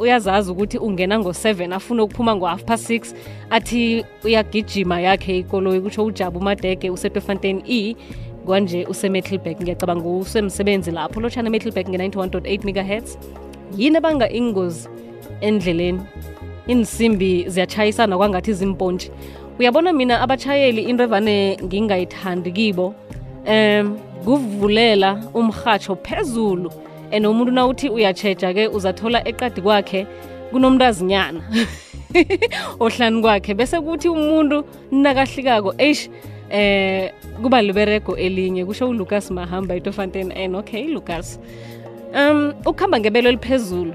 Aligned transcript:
uyazazi 0.00 0.50
ukuthi 0.50 0.78
ungena 0.78 1.18
ngo-7 1.18 1.74
afuna 1.74 2.02
ukuphuma 2.02 2.36
ngo-half 2.36 2.64
past 2.64 2.90
6 2.90 3.14
athi 3.50 4.04
uyagijima 4.24 5.00
yakhe 5.00 5.38
ikoloyi 5.38 5.80
kutsho 5.80 6.04
ujaba 6.04 6.38
umadege 6.38 6.90
usetofontein 6.90 7.62
e 7.66 7.96
kwanje 8.46 8.84
usemettleback 8.84 9.60
ngiyacabanga 9.60 10.08
usemsebenzi 10.08 10.90
lapho. 10.90 11.20
Lotshana 11.20 11.48
emettleback 11.48 11.88
nge-91.8 11.88 12.64
megahertz. 12.64 13.18
Yini 13.76 13.96
ebanga 13.96 14.30
ingozi 14.30 14.88
endleleni? 15.40 16.00
Insimbi 16.66 17.44
ziyatshayisana 17.48 18.16
kwangathi 18.16 18.52
zimpontshi. 18.52 19.10
Uyabona 19.58 19.92
mina 19.92 20.20
abatshayeli 20.20 20.82
into 20.82 21.04
evane 21.04 21.58
ngingayithandi 21.64 22.52
kibo 22.52 22.94
um 23.46 23.98
kuvulela 24.24 25.22
umrhatsho 25.34 25.96
phezulu 25.96 26.72
and 27.12 27.26
umuntu 27.26 27.52
nawuthi 27.52 27.88
uyatsheja 27.90 28.54
ke 28.54 28.68
uzathola 28.68 29.28
eqadi 29.28 29.60
kwakhe 29.60 30.06
kunomntazinyana 30.50 31.40
ohlani 32.80 33.22
kwakhe. 33.22 33.54
Bese 33.54 33.80
kuthi 33.80 34.08
umuntu 34.08 34.64
nakahlikako 34.90 35.74
eish 35.78 36.08
eh 36.50 37.12
kuba 37.42 37.62
liberego 37.62 38.16
elinye 38.16 38.64
kusho 38.64 38.88
uLucas 38.88 39.30
Mahamba 39.30 39.74
eTofanten 39.76 40.32
and 40.32 40.56
okay 40.56 40.86
Lucas 40.86 41.38
um 42.14 42.54
ukuhamba 42.66 43.00
ngebelo 43.00 43.28
eliphezulu 43.28 43.94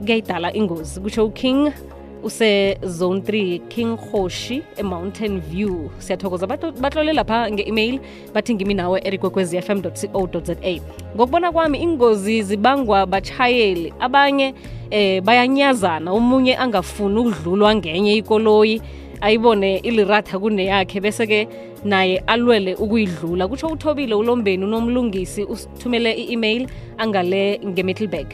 kuyayidala 0.00 0.52
ingozi 0.54 1.00
kusho 1.00 1.26
uKing 1.26 1.72
use 2.22 2.78
zone 2.86 3.20
3 3.20 3.58
king 3.68 3.96
hoshi 3.96 4.62
emountain 4.76 5.40
view. 5.40 5.90
Siyathokoza. 5.98 6.46
Batlole 6.80 7.12
lapha 7.12 7.50
nge-email 7.50 8.00
bathi 8.34 8.54
ngimi 8.54 8.74
nawe 8.74 9.00
erikwekwez 9.04 9.54
fm 9.60 9.82
co 9.82 10.26
za. 10.26 10.82
Ngokubona 11.16 11.52
kwami 11.52 11.82
ingozi 11.82 12.42
zibangwa 12.42 13.06
bachayeli 13.06 13.94
abanye 14.00 14.54
eh 14.90 15.22
bayanyazana. 15.22 16.12
Omunye 16.12 16.56
angafuni 16.56 17.18
ukudlulwa 17.18 17.74
ngenye 17.74 18.16
ikoloyi 18.16 18.82
ayibone 19.20 19.76
iliratha 19.78 20.38
kuneyakhe 20.38 21.00
bese-ke 21.00 21.48
naye 21.84 22.18
alwele 22.18 22.74
ukuyidlula. 22.74 23.48
Kutsho 23.48 23.66
uthobile 23.66 24.14
ulombeni 24.14 24.64
unomlungisi 24.64 25.44
usithumele 25.44 26.12
i-email 26.12 26.68
angale 26.98 27.60
nge-middleburg 27.66 28.26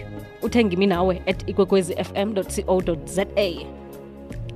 uthe 0.42 0.64
nawe 0.86 1.22
at 1.26 1.48
ikwekwezi 1.48 1.94
fm 1.94 2.34
co 2.34 2.96
za 3.04 3.26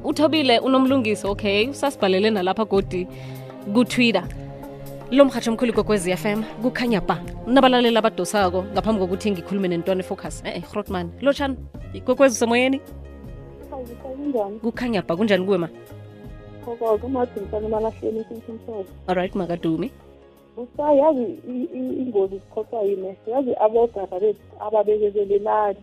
uthobile 0.04 0.58
unomlungiso 0.58 1.30
okay? 1.30 1.68
Usasibhalele 1.68 2.30
nalapha 2.30 2.64
godi 2.64 3.08
kutwitter. 3.74 4.24
Lo 5.10 5.24
mhatsho 5.24 5.50
omkhulu 5.50 5.72
kokwezi 5.72 6.16
FM 6.16 6.42
kukhanya 6.62 7.00
ba 7.00 7.20
nabalaleli 7.46 7.96
abadosako 7.96 8.64
ngaphambi 8.72 9.00
kokuthi 9.00 9.30
ngikhulume 9.30 9.68
nentwana 9.68 10.02
focus 10.02 10.42
eh 10.44 10.62
grotman. 10.72 11.10
Hrotman 11.10 11.10
lotshani 11.20 11.56
kokwezi 12.06 12.34
usemoyeni? 12.34 12.80
Kukhanya 14.62 15.02
ba 15.02 15.16
kunjani 15.16 15.44
kuwe 15.44 15.58
ma 15.58 15.68
alright 19.06 19.34
makadumi. 19.34 19.90
Usayazi 20.56 21.38
ingozi 21.74 22.40
sikhoswa 22.40 22.82
yini? 22.82 23.16
Yazi 23.26 23.54
abogaba 23.60 24.20
bethu 24.20 24.40
ababekezelelani 24.60 25.78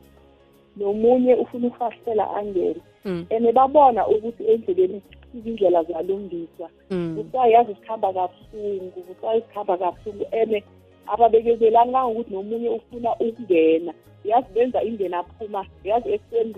nomunye 0.77 1.35
ufuna 1.35 1.67
ukufahlela 1.67 2.35
angene 2.35 2.81
and 3.05 3.53
babona 3.53 4.07
ukuthi 4.07 4.43
endleleni 4.43 5.01
izindlela 5.33 5.83
ziyalungiswa. 5.83 6.69
Usayazi 6.91 7.75
sikhamba 7.75 8.13
kabuhlungu 8.13 9.03
usayazi 9.11 9.45
sikhamba 9.47 9.77
kabuhlungu. 9.77 10.25
And 10.31 10.63
ababekezelani 11.07 11.91
kangokuthi 11.93 12.33
nomunye 12.33 12.69
ufuna 12.69 13.15
ukungena. 13.15 13.93
Yazi 14.25 14.47
benza 14.53 14.83
ingene 14.83 15.15
aphuma 15.15 15.65
yazi 15.83 16.09
ekuseni 16.13 16.53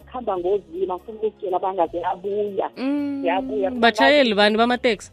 sikhamba 0.00 0.38
ngozima 0.38 0.94
ngifuna 0.94 1.18
ukuzitshela 1.18 1.58
bangaze 1.58 2.04
abuya. 2.04 2.70
Yabuya. 3.24 3.70
Bachayeli 3.70 4.34
bani 4.34 4.56
bamateksi? 4.56 5.12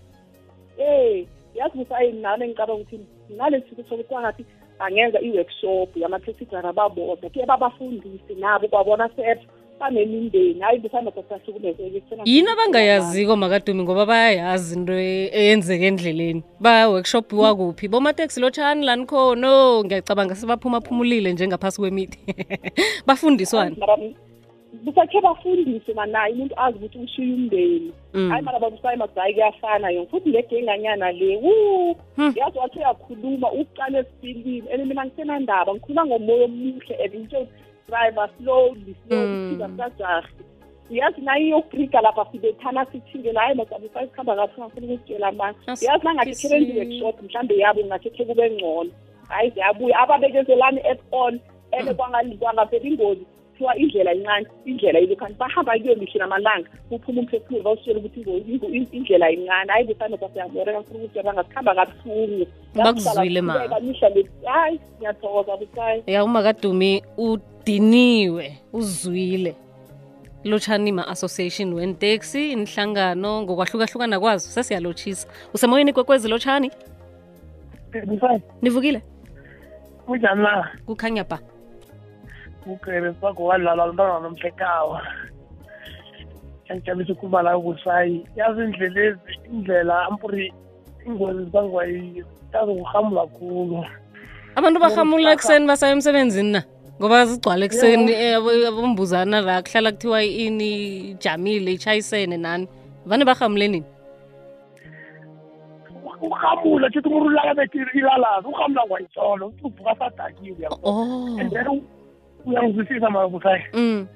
Eh 0.77 1.25
yazi 1.55 1.77
kusayini 1.77 2.21
nami 2.21 2.47
ngicabanga 2.47 2.81
ukuthi 2.81 2.99
ngalesi 3.31 3.69
siku 3.69 3.83
sokuthi 3.89 4.13
wangathi 4.13 4.45
bangenza 4.79 5.19
i-workshop 5.21 5.97
yama-taxi 5.97 6.45
driver 6.45 6.73
babodwa. 6.73 7.29
Ke 7.29 7.45
babafundise 7.45 8.33
nabo 8.39 8.67
kwabona 8.67 9.09
sepha 9.09 9.45
banemindeni 9.81 10.59
hayi 10.59 10.79
besanoda 10.79 11.23
sahlukumezeke 11.29 12.01
yini 12.25 12.49
abangayaziko 12.49 13.35
makadumi? 13.35 13.83
Ngoba 13.83 14.05
bayayazi 14.05 14.75
into 14.77 14.93
eyenzeka 14.93 15.85
endleleni. 15.85 16.43
Ba-workshop 16.59 17.33
wakuphi? 17.33 17.87
Bomateksi 17.87 18.39
lotshani 18.39 18.85
lani? 18.85 19.05
Khono 19.05 19.83
ngiyacabanga 19.83 20.35
sebaphumaphumulile 20.35 21.33
njengaphasi 21.33 21.81
kwemithi. 21.81 22.19
Bafundiswane. 23.07 23.75
Busakhe 24.83 25.21
bafundiswe 25.21 25.93
manayo 25.93 26.33
umuntu 26.33 26.55
azi 26.57 26.77
ukuthi 26.77 26.97
ushiye 26.97 27.33
umndeni. 27.33 27.91
Hayi 28.29 28.43
mara 28.43 28.59
babusayi 28.59 28.97
mazayi 28.97 29.33
kuyafana 29.33 29.89
yona. 29.89 30.09
Futhi 30.09 30.29
ngegenganyana 30.29 31.11
le 31.11 31.37
wu 31.37 31.95
yazi 32.17 32.57
wathi 32.57 32.79
uyakhuluma 32.79 33.51
uqala 33.51 33.99
esipilini 33.99 34.69
and 34.73 34.85
mina 34.87 35.05
ngisenandaba 35.05 35.73
ngikhuluma 35.73 36.05
ngomoya 36.05 36.45
omuhle 36.45 36.95
and 37.03 37.13
ngitsho 37.13 37.47
driver 37.91 38.29
slowly 38.37 38.95
slowly 39.03 39.37
singasajahi 39.49 40.27
yazi 40.89 41.21
nayo 41.21 41.45
iyobrika 41.45 42.01
lapha 42.01 42.25
sibethana 42.31 42.85
sithile 42.85 43.31
la 43.31 43.41
hayi 43.41 43.55
mazabusayi 43.55 44.07
sikhamba 44.07 44.35
kathi 44.35 44.61
ngafuna 44.61 44.67
ukusitshela 44.67 45.31
mani 45.31 45.57
yazi 45.67 46.05
nangathi 46.05 46.35
khelenzi 46.35 46.79
workshop 46.79 47.21
mhlawumbe 47.23 47.57
yabo 47.57 47.81
ngakhethe 47.85 48.25
kube 48.25 48.51
ngcono. 48.51 48.91
Hayi 49.27 49.49
ziyabuya. 49.49 49.99
Ababekezelani 49.99 50.81
at 50.91 50.99
all 51.13 51.39
and 51.71 51.97
kwangavela 51.97 52.83
ingozi 52.83 53.25
kuthiwa 53.61 53.77
indlela 53.77 54.13
incane 54.13 54.47
indlela 54.65 54.99
ilokhani 54.99 55.35
bahamba 55.35 55.77
kuyo 55.79 55.95
mihle 55.95 56.19
namalanga 56.19 56.69
uphuma 56.91 57.21
umphefumulo 57.21 57.63
bawusitshela 57.63 57.99
ukuthi 57.99 58.87
indlela 58.91 59.31
incane 59.31 59.71
hayi 59.71 59.85
besanoda 59.85 60.29
siyamoreka 60.29 60.79
ngifuna 60.79 61.03
ukuthi 61.03 61.23
bangakuhamba 61.23 61.75
kabuhlungu. 61.75 62.47
Bakuzwile 62.75 63.41
mamihla 63.41 64.09
le 64.09 64.29
hayi 64.45 64.79
ngiyathokoza 64.97 65.57
busayi 65.57 66.03
ya 66.07 66.23
umakadumi 66.23 67.03
udiniwe 67.17 68.57
uzwile. 68.73 69.55
Lotshani 70.43 70.91
ma-association 70.91 71.73
wenteksi 71.73 72.51
inhlangano 72.51 73.41
ngokwahlukahlukana 73.41 74.19
kwazo 74.19 74.49
sesiyalotshisa. 74.49 75.27
Usemoyeni 75.53 75.93
kwekwezi 75.93 76.27
lotshani? 76.27 76.71
Nivukile? 78.61 79.01
Kunjani 80.05 80.41
na 80.41 80.71
kukhanya 80.85 81.23
ba 81.23 81.39
ukere 82.65 83.13
sakho 83.21 83.43
wadlala 83.43 83.85
umntwana 83.85 84.19
nomhlekawa. 84.19 85.01
Yangijabulisa 86.69 87.13
ukukhuluma 87.13 87.41
la 87.41 87.59
kusayi 87.59 88.25
yazi 88.35 88.61
indlela 88.61 89.01
ezi 89.01 89.19
indlela 89.51 90.07
ampuri 90.07 90.53
ingozi 91.05 91.45
zibangwa 91.45 91.85
yiyo 91.85 92.25
yazi 92.53 92.73
kuhamula 92.73 93.27
khulu. 93.27 93.85
Abantu 94.55 94.79
bahamula 94.79 95.31
ekuseni 95.31 95.67
basaya 95.67 95.93
emsebenzini 95.93 96.51
na? 96.51 96.63
Ngoba 96.99 97.25
zigcwale 97.25 97.65
ekuseni 97.65 98.13
abombuzana 98.67 99.41
la 99.41 99.61
kuhlala 99.61 99.91
kuthiwa 99.91 100.23
ini 100.23 100.69
ijamile 101.11 101.73
itshayisene 101.73 102.37
nani? 102.37 102.67
Vane 103.05 103.25
bahamule 103.25 103.67
nini? 103.67 103.85
Uhamula 106.21 106.89
thithi 106.89 107.07
umuntu 107.09 107.25
ulala 107.25 107.53
bethi 107.53 107.77
ilalazi 107.93 108.47
uhamula 108.47 108.85
ngwayisolo 108.85 109.47
uthi 109.47 109.63
uvuka 109.65 109.95
sadakiwe 109.95 110.67
oh. 110.83 111.37
And 111.39 111.51
then 111.51 111.81
uyangizwisisa 112.45 113.09
mavusayo 113.09 113.63
mm. 113.73 114.07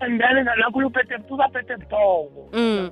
andani 0.00 0.44
nalapho 0.44 0.92
usaphethe 1.30 1.76
buthongo. 1.76 2.48
Mm. 2.52 2.90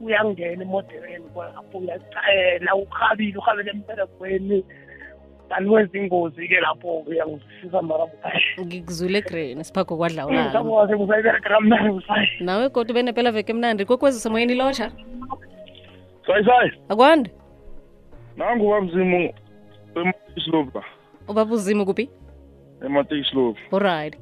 uyangena 0.00 0.62
emodereni 0.62 1.24
lapho 1.36 1.78
uyacayela 1.78 2.70
eh, 2.74 2.78
ukhabile 2.82 3.38
urhabele 3.38 3.70
emberegweni 3.70 4.64
kanti 5.48 5.70
wenza 5.70 5.98
ingozi-ke 5.98 6.60
lapho 6.60 6.98
uyangizwisisa 7.06 7.82
marabusayo 7.82 8.64
ngikuzule 8.66 9.18
egreni 9.18 9.64
siphago 9.64 9.96
kwadlawasebusayiberegeramnanibusayo 9.96 12.26
mm, 12.40 12.46
nawe 12.46 12.68
kodwa 12.68 12.92
ubenepela 12.92 13.32
veke 13.32 13.52
mnandi. 13.52 13.84
Kokwezisemoyeni 13.84 14.52
ilotsha 14.52 14.90
sayisayi 16.26 16.72
akwande 16.88 17.30
nangu 18.36 18.70
babzimu 18.70 19.32
emaisloba 19.96 20.84
ubaba 21.28 21.54
uzimu 21.54 21.86
kuphi? 21.86 22.10
Ematekisiloba 22.86 23.58
alright 23.72 24.14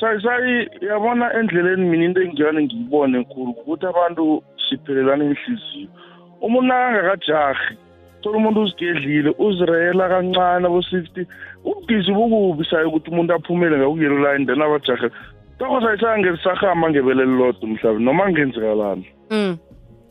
sayi 0.00 0.20
sayi 0.22 0.68
yabona 0.88 1.34
endleleni 1.38 1.84
mina 1.90 2.04
into 2.04 2.22
engiyane 2.22 2.62
ngiyibone 2.62 3.24
khulu 3.24 3.50
ukuthi 3.50 3.86
abantu 3.86 4.42
siphelelana 4.68 5.24
inhliziyo. 5.24 5.88
Umuntu 6.40 6.66
nakangakajarhi 6.68 7.76
thola 8.22 8.36
umuntu 8.36 8.60
uzigedlile 8.62 9.30
uzireyela 9.38 10.08
kancane 10.08 10.66
abo-sixty 10.66 11.22
ubudisi 11.64 12.12
bukubi 12.12 12.64
sayi 12.64 12.86
ukuthi 12.86 13.10
umuntu 13.10 13.34
aphumele 13.34 13.78
ngakuyelo 13.78 14.18
line 14.24 14.46
then 14.46 14.62
abajarhe 14.62 15.08
toko 15.58 15.80
sayi 15.80 15.98
sangesahamba 16.00 16.90
ngebele 16.90 17.24
lilodwa 17.24 17.68
mhlabe 17.68 17.98
noma 17.98 18.24
kungenzekalani 18.24 19.06
mm. 19.30 19.58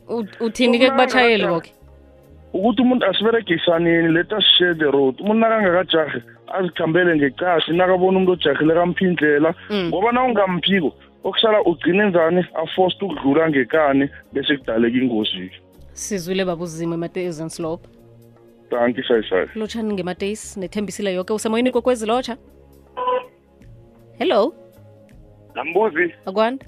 U- 0.08 0.44
uthini 0.46 0.78
ke 0.78 0.90
kubatshayeli 0.90 1.46
boke? 1.46 1.72
Ukuthi 2.52 2.82
umuntu 2.82 3.06
asiberegisanini 3.06 4.08
let 4.12 4.32
us 4.32 4.44
share 4.58 4.74
the 4.74 4.84
road. 4.84 5.20
Umuntu 5.20 5.40
nakangakajahi 5.40 6.22
azikhambele 6.52 7.16
ngecasi 7.16 7.72
nakabona 7.72 8.18
umuntu 8.18 8.32
ojahile 8.32 8.74
kamphindlela 8.74 9.54
ngoba 9.72 10.12
na 10.12 10.24
ungamphiko 10.24 10.92
okusala 11.24 11.62
ugcine 11.62 12.08
njani? 12.08 12.44
Aforced 12.54 13.02
ukudlula 13.02 13.48
ngekani 13.48 14.08
bese 14.32 14.56
kudaleka 14.56 14.98
ingozi. 14.98 15.50
Sizwile 15.92 16.44
babuzima 16.44 16.94
ematezi 16.94 17.50
slope 17.50 17.88
danki 18.70 19.02
sayisayi 19.02 19.48
lotshani 19.54 19.94
ngemateisi 19.94 20.60
nethembisile 20.60 21.14
yoke. 21.14 21.32
Usemoyeni 21.32 21.70
kokwezi 21.70 22.06
lotsha. 22.06 22.36
Hello? 24.18 24.54
Nambuzi. 25.54 26.14
Akwanda. 26.26 26.66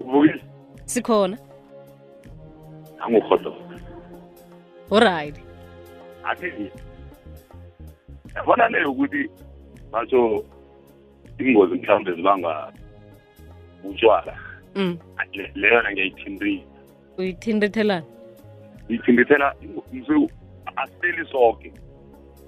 Uvukile 0.00 0.42
sikhona. 0.84 1.38
Angurhodo 3.00 3.65
oright 4.90 5.36
athi 6.24 6.70
yabona 8.36 8.68
le 8.68 8.84
ukuthi 8.84 9.30
batsho 9.92 10.44
ingozi 11.38 11.74
mhlawumbe 11.74 12.12
zibanga 12.12 12.72
utshwala. 13.84 14.38
Mm. 14.74 14.98
Le- 15.32 15.52
leyona 15.54 15.92
ngiyayithindisa 15.92 16.64
uyithintethelana 17.18 18.06
ngiyithindithela 18.86 19.54
msu 19.92 20.30
asiseli 20.76 21.26
soke 21.26 21.72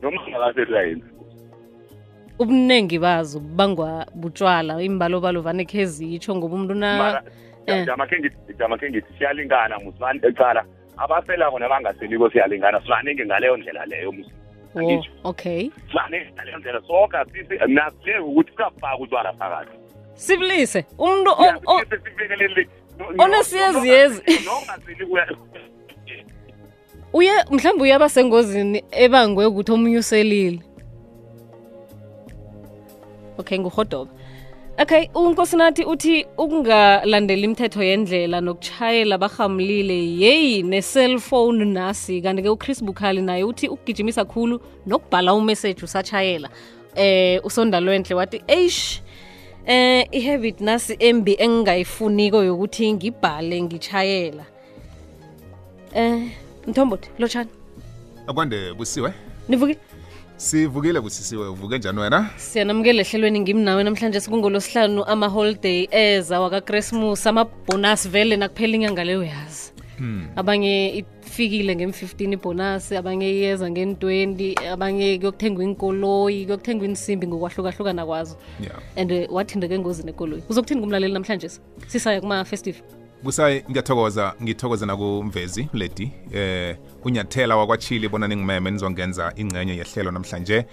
noma 0.02 0.24
singakaseli 0.24 0.72
kayenzi 0.72 1.06
ubuningi 2.38 2.98
bazo 2.98 3.40
bubangwa 3.40 4.06
butshwala 4.14 4.82
imbalobalo 4.82 5.40
vane 5.40 5.64
khe 5.64 5.86
zitsho 5.86 6.36
ngoba 6.36 6.54
umuntu 6.54 6.74
na 6.74 6.98
mara 6.98 7.22
eh. 7.66 7.86
ngithi 8.90 9.12
siyalingana 9.18 9.78
musibani 9.78 10.20
ecala 10.22 10.64
abaselako 10.98 11.58
nabangaseliko 11.58 12.30
siyalingana 12.30 12.80
sibaningi 12.80 13.24
ngaleyo 13.24 13.56
ndlela 13.56 13.86
leyo 13.86 14.14
oh, 14.74 14.78
angitsho. 14.78 15.10
okay. 15.24 15.70
Sibaningi 15.88 16.32
ngaleyo 16.32 16.58
ndlela 16.58 16.80
soka 16.86 17.24
sisi 17.24 17.54
nasile 17.66 18.18
ukuthi 18.18 18.52
siyafaka 18.56 18.98
utshwala 18.98 19.32
phakathi. 19.32 19.78
Sibilise 20.14 20.84
umuntu 20.98 21.30
onesiyeziyezi. 23.18 24.22
uye 27.12 27.32
mhlawumbe 27.50 27.82
uyaba 27.82 28.08
sengozini 28.08 28.84
ebangwe 28.90 29.46
ukuthi 29.46 29.72
omunye 29.72 29.98
uselile. 29.98 30.60
Okay 33.38 33.58
nguhodoba 33.58 34.17
okay 34.80 35.08
unkosinathi 35.14 35.84
uthi 35.84 36.26
ukungalandeli 36.38 37.42
imithetho 37.42 37.82
yendlela 37.82 38.40
nokutshayela 38.40 39.18
barhamulile 39.18 39.98
yeyi 40.22 40.62
ne-cellphone 40.62 41.64
nasi. 41.64 42.22
Kanti-ke 42.22 42.50
uchris 42.50 42.84
bukhali 42.84 43.22
naye 43.22 43.44
uthi 43.44 43.68
ukugijimisa 43.68 44.24
khulu 44.24 44.60
nokubhala 44.86 45.34
umeseji 45.34 45.84
usatshayela 45.84 46.48
eh 46.96 47.40
usondalwenhle 47.44 48.14
wathi 48.14 48.42
eish 48.46 49.02
eh 49.66 50.06
ihabit 50.12 50.60
nasi 50.60 50.96
embi 50.98 51.36
engingayifuniko 51.38 52.42
yokuthi 52.42 52.92
ngibhale 52.92 53.62
ngitshayela 53.62 54.44
eh 55.94 56.22
mthombothi 56.66 57.10
lotshani 57.18 57.50
akwande 58.26 58.72
busiwe 58.72 59.12
nivukile 59.48 59.78
sivukile 60.38 61.00
busisiwe 61.00 61.48
uvuke 61.48 61.78
njani 61.78 62.00
wena? 62.00 62.30
Siyanamukela 62.36 63.00
ehlelweni 63.00 63.40
ngimnawe 63.40 63.84
namhlanje 63.84 64.20
sikungolosihlanu 64.20 65.04
ama-holiday 65.04 65.88
eza 65.90 66.40
wakakrismus 66.40 67.26
amabhonasi 67.26 68.08
vele 68.08 68.36
nakuphela 68.36 68.74
inyanga 68.74 69.04
leyo 69.04 69.22
yazi 69.24 69.72
hmm. 69.98 70.28
abanye 70.36 71.04
ifikile 71.28 71.76
ngem-15 71.76 72.32
ibhonasi 72.32 72.96
abanye 72.96 73.30
iyeza 73.30 73.70
ngen-20 73.70 74.68
abanye 74.72 75.18
kuyokuthengwa 75.18 75.64
inkoloyi 75.64 76.44
kuyokuthengwa 76.44 76.86
insimbi 76.86 77.26
ngokwahlukahlukana 77.26 78.06
kwazo. 78.06 78.36
Yeah. 78.60 78.78
and 78.96 79.12
uh, 79.12 79.34
wathindeke 79.36 79.74
engozini 79.74 80.10
ekoloyi. 80.10 80.42
Uzokuthini 80.48 80.80
kumlaleli 80.80 81.12
namhlanje? 81.14 81.48
Sisaya 81.86 82.20
kuma-festive 82.20 82.82
busayi 83.22 83.64
ngiyathokoza 83.70 84.34
ngithokoza 84.42 84.86
nakumvezi 84.86 85.68
lady. 85.72 86.12
Eh 86.32 86.76
unyathela 87.04 87.56
wakwachili 87.56 88.08
bona 88.08 88.28
ningimeme 88.28 88.70
nizongenza 88.70 89.32
ingcenye 89.36 89.76
yehlelo 89.76 90.10
namhlanje. 90.10 90.66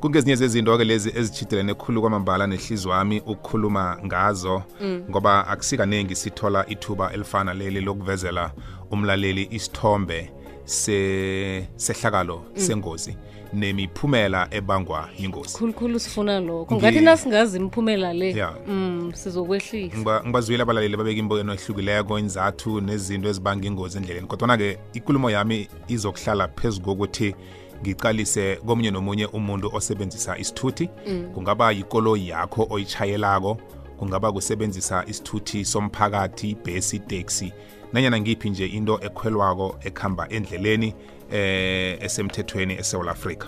Kungezinye 0.00 0.36
zezinto-ke 0.36 0.84
lezi 0.84 1.12
ezitshidelene 1.16 1.74
khulu 1.74 2.00
kwamambala 2.00 2.46
nehlizwe 2.46 2.92
wami 2.92 3.20
ukukhuluma 3.20 3.98
ngazo 4.04 4.62
ngoba 5.10 5.46
akusikaningi 5.46 6.16
sithola 6.16 6.66
ithuba 6.68 7.12
elifana 7.12 7.54
leli 7.54 7.80
lokuvezela 7.80 8.52
umlaleli 8.90 9.48
isithombe 9.50 10.30
se 10.64 11.68
sehlakalo 11.76 12.44
sengozi. 12.54 13.16
Nemiphumela 13.52 14.48
ebangwa 14.50 15.08
yingozi. 15.18 15.58
Khulukhulu 15.58 16.00
sifuna 16.00 16.40
lokho. 16.40 16.76
Ngathi 16.76 17.00
nasingazi 17.00 17.58
imiphumela 17.58 18.12
le 18.14 18.30
Yeah. 18.30 18.54
mm, 18.68 19.12
sizokwehlisa. 19.14 20.22
Ngibazwile 20.24 20.62
abalaleli 20.62 20.96
babeka 20.96 21.18
imbono 21.18 21.54
ehlukileko 21.54 22.18
inzathu 22.18 22.80
nezinto 22.80 23.28
ezibanga 23.28 23.66
ingozi 23.66 23.98
endleleni. 23.98 24.26
Kodwana-ke 24.26 24.78
ikulumo 24.92 25.30
yami 25.30 25.68
izokuhlala 25.88 26.48
phezu 26.48 26.80
kokuthi 26.80 27.34
ngiqalise 27.82 28.56
komunye 28.66 28.90
nomunye 28.90 29.26
umuntu 29.26 29.70
osebenzisa 29.74 30.38
isithuthi. 30.38 30.88
Kungaba 31.34 31.72
yikoloyi 31.72 32.28
yakho 32.28 32.66
oyichayelako 32.70 33.58
kungaba 33.98 34.32
kusebenzisa 34.32 35.04
isithuthi 35.06 35.64
somphakathi 35.64 36.50
ibhesi 36.50 36.96
iteksi. 36.96 37.52
Nanyana 37.92 38.20
ngiphi 38.20 38.50
nje 38.50 38.66
into 38.66 39.00
ekhwelwako 39.02 39.78
ekhamba 39.80 40.28
endleleni 40.28 40.94
eh 41.32 41.98
esemthethweni 42.02 42.74
eSouth 42.74 43.08
Africa 43.08 43.46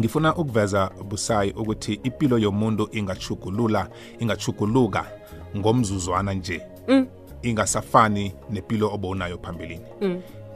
ngifuna 0.00 0.34
ukuveza 0.36 0.90
busayi 1.08 1.50
ukuthi 1.50 2.00
impilo 2.02 2.38
yomuntu 2.38 2.88
ingachugulula 2.92 3.88
ingachuguluka 4.18 5.06
ngomzuzwana 5.56 6.34
nje. 6.34 6.62
Ingasafani 7.42 8.34
nempilo 8.50 8.94
obowunayo 8.94 9.38
phambilini. 9.38 9.84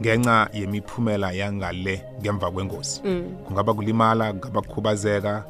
Ngenxa 0.01 0.49
yemiphumela 0.53 1.33
yangale 1.33 2.05
ngemva 2.21 2.51
kwengozi. 2.51 3.01
Kungaba 3.47 3.75
kulimala 3.75 4.33
kungaba 4.33 4.63
kukhubazeka 4.63 5.45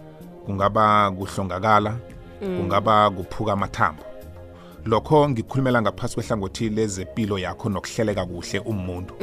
kungaba 0.47 1.11
kuhlongakala 1.11 1.97
kungaba 2.41 3.11
kuphuka 3.11 3.53
amathambo. 3.53 4.03
Lokho 4.85 5.29
ngikhulumela 5.29 5.83
ngaphasi 5.83 6.15
kwehlangothi 6.15 6.69
lezempilo 6.69 7.39
yakho 7.39 7.69
nokuhleleka 7.69 8.27
kuhle 8.27 8.59
umuntu. 8.59 9.15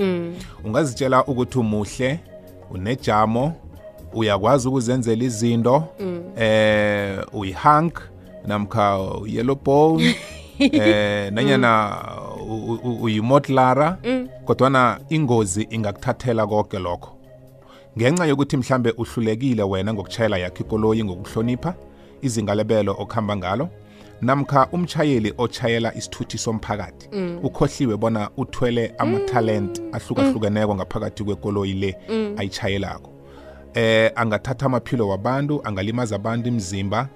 Ungazitshela 0.64 1.26
ukuthi 1.26 1.60
umuhle 1.60 2.20
unejamo 2.72 3.56
uyakwazi 4.14 4.68
ukuzenzela 4.68 5.24
izinto 5.24 5.84
eh 6.38 7.20
uyihunk 7.34 8.00
namkha 8.46 9.00
yellow 9.26 9.56
bone 9.56 10.16
eh 10.60 11.34
nanyana 11.34 11.98
u- 12.50 13.00
uyimotlara 13.02 13.98
kodwana 14.46 15.00
ingozi 15.10 15.68
ingakuthathela 15.70 16.48
konke 16.48 16.80
lokho. 16.80 17.18
Ngenxa 17.98 18.26
yokuthi 18.26 18.58
mhlambe 18.58 18.92
uhlulekile 18.98 19.64
wena 19.64 19.94
ngokutshayela 19.94 20.38
yakho 20.38 20.64
ikoloyi 20.64 21.04
ngokuhlonipha 21.04 21.74
izinga 22.22 22.56
lebelo 22.56 22.96
okuhamba 23.00 23.38
ngalo 23.38 23.70
namkha 24.22 24.68
umchayeli 24.72 25.34
otshayela 25.38 25.96
isithuthi 25.96 26.38
somphakathi 26.38 27.10
mm. 27.12 27.40
ukhohliwe 27.44 27.98
bona 27.98 28.30
uthwele 28.38 28.94
amathalent 28.98 29.82
ahlukahlukeneko 29.92 30.76
ngaphakathi 30.76 31.24
kwekoloyi 31.24 31.74
le 31.74 31.98
ayitshayelako 32.38 33.18
eh 33.74 34.12
angathatha 34.16 34.66
amaphilo 34.66 35.08
wabantu 35.08 35.62
angalimaza 35.64 36.16
abantu 36.16 36.48
imzimba 36.48 37.10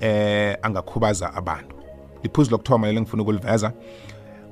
eh 0.00 0.56
angakhubaza 0.62 1.34
abantu. 1.34 1.76
Liphuzu 2.22 2.50
lokuthoma 2.50 2.86
leli 2.86 3.00
ngifuna 3.00 3.22
ukuliveza. 3.22 3.72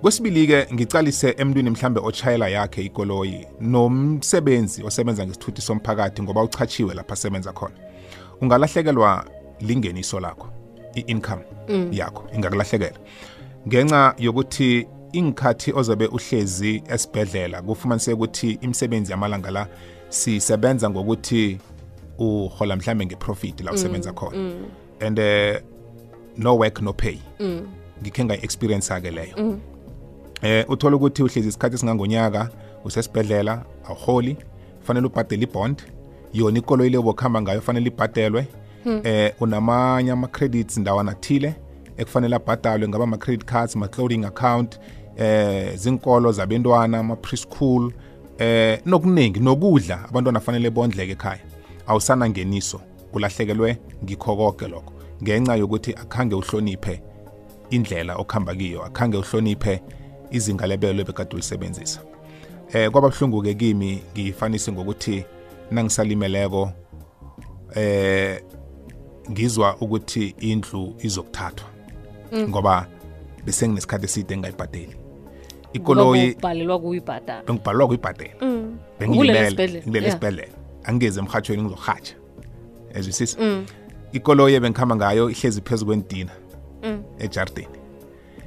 Kwesibili-ke 0.01 0.67
ngicalise 0.75 1.35
emntwini 1.39 1.71
mhlambe 1.71 2.01
otshayela 2.01 2.49
yakhe 2.49 2.83
ikoloyi 2.83 3.47
nomsebenzi 3.61 4.83
osebenza 4.83 5.27
ngesithuthi 5.27 5.63
somphakathi 5.63 6.23
ngoba 6.23 6.43
uchachiwe 6.43 6.95
lapha 6.95 7.13
asebenza 7.13 7.53
khona. 7.53 7.75
Ungalahlekelwa 8.41 9.25
lingeniso 9.61 10.21
lakho 10.21 10.56
i-income 10.99 11.43
yakho 11.93 12.25
ingakulahlekela 12.35 12.99
ngenxa 13.69 14.15
yokuthi 14.19 14.87
ingikhathi 15.13 15.73
ozobe 15.73 16.07
uhlezi 16.07 16.83
esibhedlela 16.89 17.63
kufumaniseke 17.63 18.15
ukuthi 18.15 18.59
imisebenzi 18.61 19.13
yamalanga 19.13 19.51
la 19.51 19.67
sisebenza 20.09 20.91
ngokuthi 20.91 21.59
uhola 22.19 22.77
mhlambe 22.77 23.07
ngeprofit 23.07 23.61
la 23.61 23.73
usebenza 23.73 24.13
khona. 24.13 24.55
and 25.01 25.19
uh, 25.19 25.59
no 26.37 26.55
work 26.55 26.83
no 26.83 26.93
pay. 26.93 27.19
Ngikhe 28.03 28.25
ngayi-experience-ke 28.25 29.11
leyo. 29.11 29.59
Eh 30.43 30.65
uthola 30.69 30.97
ukuthi 30.97 31.23
uhlezi 31.23 31.49
isikhathi 31.49 31.75
esingangonyaka 31.75 32.51
usesibhedlela 32.85 33.65
awuholi 33.89 34.37
fanele 34.83 35.07
ubhadele 35.07 35.43
ibond. 35.43 35.83
Yona 36.33 36.59
ikoloyi 36.59 36.91
le 36.91 36.99
bokuhamba 36.99 37.43
ngayo 37.43 37.61
fanele 37.61 37.87
ibhadelwe. 37.87 38.47
Eh 38.87 39.33
unamanye 39.41 40.11
ama-credits 40.11 40.77
ndawana 40.77 41.15
thile 41.15 41.55
ekufanele 41.97 42.37
abhadalwe 42.37 42.89
ngaba 42.89 43.05
ama-credit 43.05 43.45
cards 43.45 43.77
ma-clothing 43.77 44.25
account 44.25 44.81
eh 45.17 45.77
zinkolo 45.77 46.33
zabentwana 46.33 46.99
ama-preschool 46.99 47.93
eh 48.39 48.81
nokuningi 48.87 49.41
nokudla 49.41 50.05
abantwana 50.09 50.41
fanele 50.41 50.71
bondleke 50.71 51.13
ekhaya. 51.13 51.41
Awusana 51.87 52.29
ngeniso 52.29 52.81
kulahlekelwe 53.13 53.79
ngikho 54.05 54.37
konke 54.37 54.69
lokho. 54.69 54.93
Ngenxa 55.23 55.57
yokuthi 55.57 55.95
akhange 55.95 56.35
uhloniphe 56.35 57.03
indlela 57.71 58.17
okuhamba 58.17 58.55
kiyo 58.55 58.85
akhange 58.85 59.17
uhloniphe 59.17 59.83
izinga 60.31 60.67
lebelo 60.67 61.01
ebekade 61.01 61.33
ulisebenzisa. 61.33 62.01
Eh 62.73 62.91
kwaba 62.91 63.09
buhlungu 63.09 63.43
ke 63.43 63.55
kimi 63.55 64.03
ngifanise 64.13 64.73
ngokuthi 64.73 65.25
nangisalimeleko 65.71 66.73
eh 67.75 68.43
ngizwa 69.31 69.77
ukuthi 69.81 70.35
indlu 70.41 70.95
izokuthathwa. 71.03 71.69
Ngoba 72.49 72.87
bese 73.45 73.69
nginesikhathi 73.69 74.05
eside 74.05 74.35
engayibhadeli. 74.35 74.97
Ikoloyi 75.73 76.31
ubhalelwa 76.33 76.79
kuyibhadala. 76.81 77.43
Bengibhalelwa 77.47 77.87
kuyibhadela. 77.87 78.35
Bengilimele 79.01 79.51
sibhedlela, 79.51 79.83
ngilele 79.87 80.09
esibhedlela. 80.09 80.53
Angingeze 80.85 81.21
emhathweni 81.21 81.63
ngizohatsha 81.63 82.15
ezwisisa? 82.95 83.39
Mm. 83.41 83.67
ikoloyi 84.13 84.55
ebengikhamba 84.55 84.97
ngayo 84.97 85.31
ihlezi 85.31 85.61
phezu 85.61 85.87
kwentina 85.87 86.31
Mm. 86.83 87.03
ejardini 87.19 87.69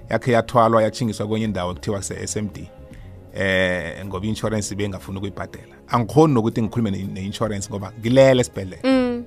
yakhe 0.09 0.31
yathwalwa 0.31 0.83
yathingiswa 0.83 1.27
kwenye 1.27 1.45
indawo 1.45 1.73
kuthiwa 1.73 1.97
kuse-smd 1.97 2.67
eh 3.33 4.05
ngoba 4.05 4.25
i-insurance 4.25 4.75
bengafuni 4.75 5.17
ukuyibhadela. 5.17 5.75
Angikhoni 5.87 6.33
nokuthi 6.33 6.61
ngikhulume 6.61 6.91
ne- 6.91 7.03
ne-insurance 7.13 7.69
ngoba 7.69 7.91
ngilele 7.99 8.41
esibhedlela. 8.41 8.81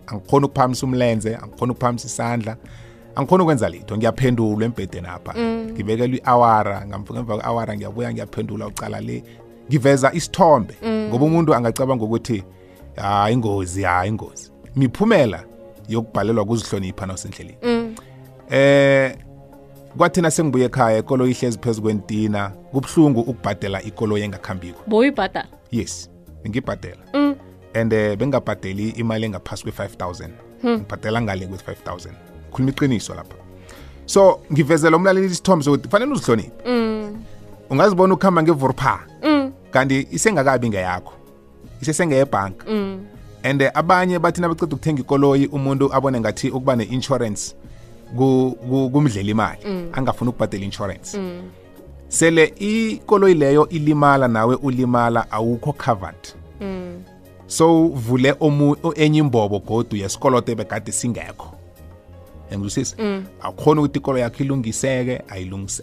Mm. 0.08 0.14
angikhoni 0.16 0.46
ukuphamisa 0.46 0.86
umlenze 0.86 1.36
angikhoni 1.36 1.72
ukuphamisa 1.72 2.06
isandla 2.06 2.56
angikhoni 3.14 3.42
ukwenza 3.42 3.68
litho 3.68 3.96
ngiyaphendulwa 3.96 4.64
embhedeni 4.64 5.06
apha. 5.06 5.34
Ngibekelwa 5.72 6.16
i-awara 6.18 6.84
ngam- 6.86 7.12
ngemva 7.12 7.36
kwe-awara 7.36 7.76
ngiyabuya 7.76 8.12
ngiyaphendula 8.12 8.66
ucala 8.66 9.00
le 9.00 9.22
ngiveza 9.68 10.12
isithombe. 10.12 10.74
Ngoba 11.08 11.24
umuntu 11.24 11.54
angacabanga 11.54 12.04
ukuthi 12.04 12.44
hayi 12.96 13.34
ingozi 13.34 13.82
hayi 13.82 14.08
ingozi. 14.08 14.50
Miphumela 14.76 15.44
yokubhalelwa 15.88 16.44
kuzihlonipha 16.44 17.06
nawusendleleni. 17.06 17.58
Mm. 17.62 17.94
eh 18.50 19.16
kwathina 19.96 20.30
sengibuye 20.30 20.64
ekhaya 20.64 20.98
ikolo 20.98 21.26
ihlezi 21.26 21.58
phezu 21.58 21.82
kwentina 21.82 22.48
kubuhlungu 22.50 23.20
ukubhadela 23.20 23.82
ikolo 23.82 24.18
engakhambiko. 24.18 24.80
Boyibhadala 24.86 25.48
yes 25.70 26.10
ngibhadela. 26.48 27.02
Mm. 27.14 27.21
And 27.74 27.92
eh 27.92 28.16
bengabhadeli 28.16 28.88
imali 28.88 29.26
engaphasi 29.26 29.64
kwe-5000 29.64 30.28
ngibhadela 30.64 31.22
ngale 31.22 31.46
kwe-5000 31.46 32.08
khuluma 32.52 32.70
iqiniso 32.70 33.14
lapha. 33.14 33.36
So 34.06 34.40
ngivezela 34.52 34.96
umlaleli 34.96 35.26
isithombe 35.26 35.64
sokuthi 35.64 35.88
fanele 35.88 36.12
uzihloniphe. 36.12 36.50
Mm. 36.66 37.22
ungazibona 37.70 38.14
ukuhamba 38.14 38.42
ngevurpha 38.42 39.00
Mm. 39.22 39.52
kanti 39.70 40.06
isengakabi 40.10 40.68
ngeyakho. 40.68 41.12
Isesengeyebhanka 41.80 42.66
Mm. 42.70 43.00
and 43.44 43.62
uh, 43.62 43.68
abanye 43.74 44.18
bathi 44.18 44.40
nabaceda 44.40 44.76
ukuthenga 44.76 45.00
ikoloyi 45.00 45.46
umuntu 45.46 45.94
abone 45.94 46.20
ngathi 46.20 46.50
ukuba 46.50 46.76
ne-insurance 46.76 47.54
ku- 48.16 48.56
ku- 48.68 48.90
kumdlela 48.90 49.30
imali 49.30 49.90
angafuni 49.92 50.28
ukubhadela 50.30 50.64
insurance. 50.64 51.18
Mm. 51.18 51.42
sele 52.08 52.44
ikoloyi 52.58 53.34
leyo 53.34 53.68
ilimala 53.68 54.28
nawe 54.28 54.54
ulimala 54.62 55.30
awukho 55.30 55.72
covered. 55.72 56.22
Mm. 56.60 57.02
So 57.46 57.86
o- 58.82 58.94
enye 58.96 59.18
imbobo 59.18 59.58
godu 59.58 59.96
yesikoloto 59.96 60.52
ebekade 60.52 60.92
singekho. 60.92 61.52
Engizwisisa 62.50 62.96
Mm. 62.98 63.24
awukhona 63.42 63.80
ukuthi 63.80 63.98
ikolo 63.98 64.18
yakho 64.18 64.42
ilungiseke 64.44 65.22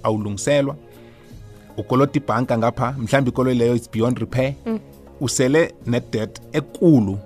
awulungiselwa. 0.03 0.75
Ukolota 1.77 2.19
ibhanka 2.19 2.57
ngapha 2.57 2.95
mhlawumbe 2.97 3.29
ikolo 3.29 3.53
leyo 3.53 3.75
is 3.75 3.89
beyond 3.91 4.17
repair. 4.17 4.53
Usele 5.21 5.73
nedebt 5.85 6.41
ekulu 6.53 7.17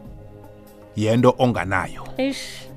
yento 0.95 1.35
onganayo. 1.39 2.03
Eish. 2.17 2.67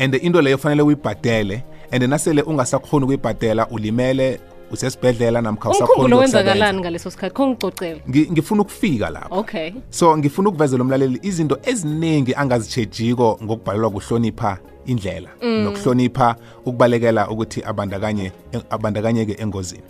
and 0.00 0.14
into 0.14 0.40
leyo 0.42 0.58
fanele 0.58 0.82
uyibhadele 0.82 1.62
and 1.92 2.02
nasele 2.02 2.42
ungasakhoni 2.42 3.04
ukuyibhadela 3.04 3.68
ulimele 3.68 4.40
usesibhedlela 4.72 5.42
namkha 5.42 5.70
usakhona 5.70 5.92
umkhumbulo 5.92 6.16
ukuyokusebenza. 6.16 6.38
wenzakalani 6.50 6.80
ngaleso 6.80 7.10
sikhathi? 7.10 7.34
Khongicocela 7.34 8.00
Ngi- 8.08 8.32
ngifuna 8.32 8.62
ukufika 8.62 9.10
lapho. 9.10 9.38
Okay. 9.38 9.72
So 9.90 10.16
ngifuna 10.18 10.48
ukuvezela 10.48 10.82
umlaleli 10.82 11.18
izinto 11.22 11.58
eziningi 11.62 12.34
angazitshejiko 12.34 13.38
ngokubhalelwa 13.44 13.90
kuhlonipha 13.90 14.58
indlela 14.86 15.28
nokuhlonipha 15.42 16.36
ukubalekela 16.66 17.28
ukuthi 17.30 17.62
abandakanye 17.64 18.32
abandakanyeke 18.70 19.36
engozini. 19.42 19.82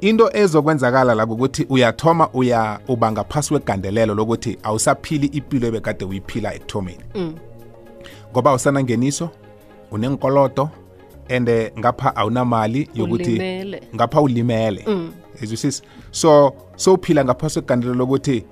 Into 0.00 0.30
ezokwenzakala 0.36 1.14
la 1.14 1.24
ukuthi 1.24 1.66
uyathoma 1.70 2.28
uya 2.34 2.78
uba 2.88 3.12
ngaphasi 3.12 3.48
kwegandelelo 3.50 4.14
lokuthi 4.14 4.58
awusaphili 4.62 5.26
impilo 5.26 5.68
ebekade 5.68 6.04
uyiphila 6.04 6.54
ekuthomeni. 6.54 6.98
Ngoba 8.32 8.50
awusanangeniso 8.50 9.30
unenkoloto 9.90 10.70
and 11.28 11.48
eh, 11.48 11.72
ngapha 11.78 12.16
awunamali 12.16 12.88
yokuthi 12.94 13.40
ngapha 13.94 14.20
ulimele. 14.20 14.84
Ezwisisa 15.42 15.82
so 16.10 16.52
so 16.76 16.94
uphila 16.94 17.24
ngaphasi 17.24 17.60
kwegandelelo 17.60 17.98
lokuthi 17.98 18.44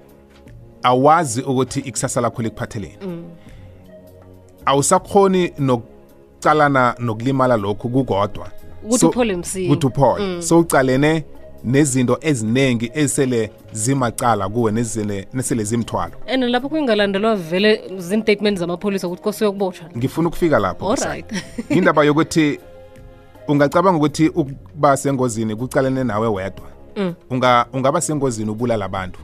awazi 0.83 1.43
ukuthi 1.43 1.81
ikusasa 1.81 2.21
lakho 2.21 2.43
likuphatheleni. 2.43 2.99
Awusakhoni 4.67 5.53
nokucalana 5.59 6.95
nokulimala 6.99 7.57
lokhu 7.57 7.89
kukodwa. 7.89 8.49
Ukuthi 8.85 8.99
So- 9.01 9.09
uphole 9.09 9.37
msinya. 9.37 9.67
ukuthi 9.73 9.87
uphole. 9.87 10.43
So 10.43 10.59
ucalene 10.59 11.25
nezinto 11.65 12.19
eziningi 12.21 12.91
ezisele 12.95 13.51
zimacala 13.73 14.49
kuwe 14.49 14.73
nezile 14.73 15.29
nesele 15.33 15.65
zimthwalo. 15.65 16.13
And 16.27 16.45
lapho 16.45 16.69
kungalandelwa 16.69 17.37
vele 17.37 17.83
zin-statement 17.99 18.59
zamapholisa 18.59 19.07
ukuthi 19.07 19.23
kose 19.23 19.45
yokubotshwa 19.45 19.89
ngifuna 19.97 20.29
ukufika 20.29 20.59
lapho 20.59 20.93
Alright. 20.93 21.27
Kusai. 21.27 21.45
indaba 21.79 22.05
yokuthi 22.05 22.59
ungacabanga 23.49 23.99
ukuthi 23.99 24.29
ukuba 24.29 24.97
sengozini 24.97 25.57
kucalene 25.57 26.05
nawe 26.05 26.29
wedwa. 26.29 26.67
Unga 27.31 27.67
ungaba 27.73 28.01
sengozini 28.01 28.51
ubulala 28.51 28.85
abantu. 28.85 29.21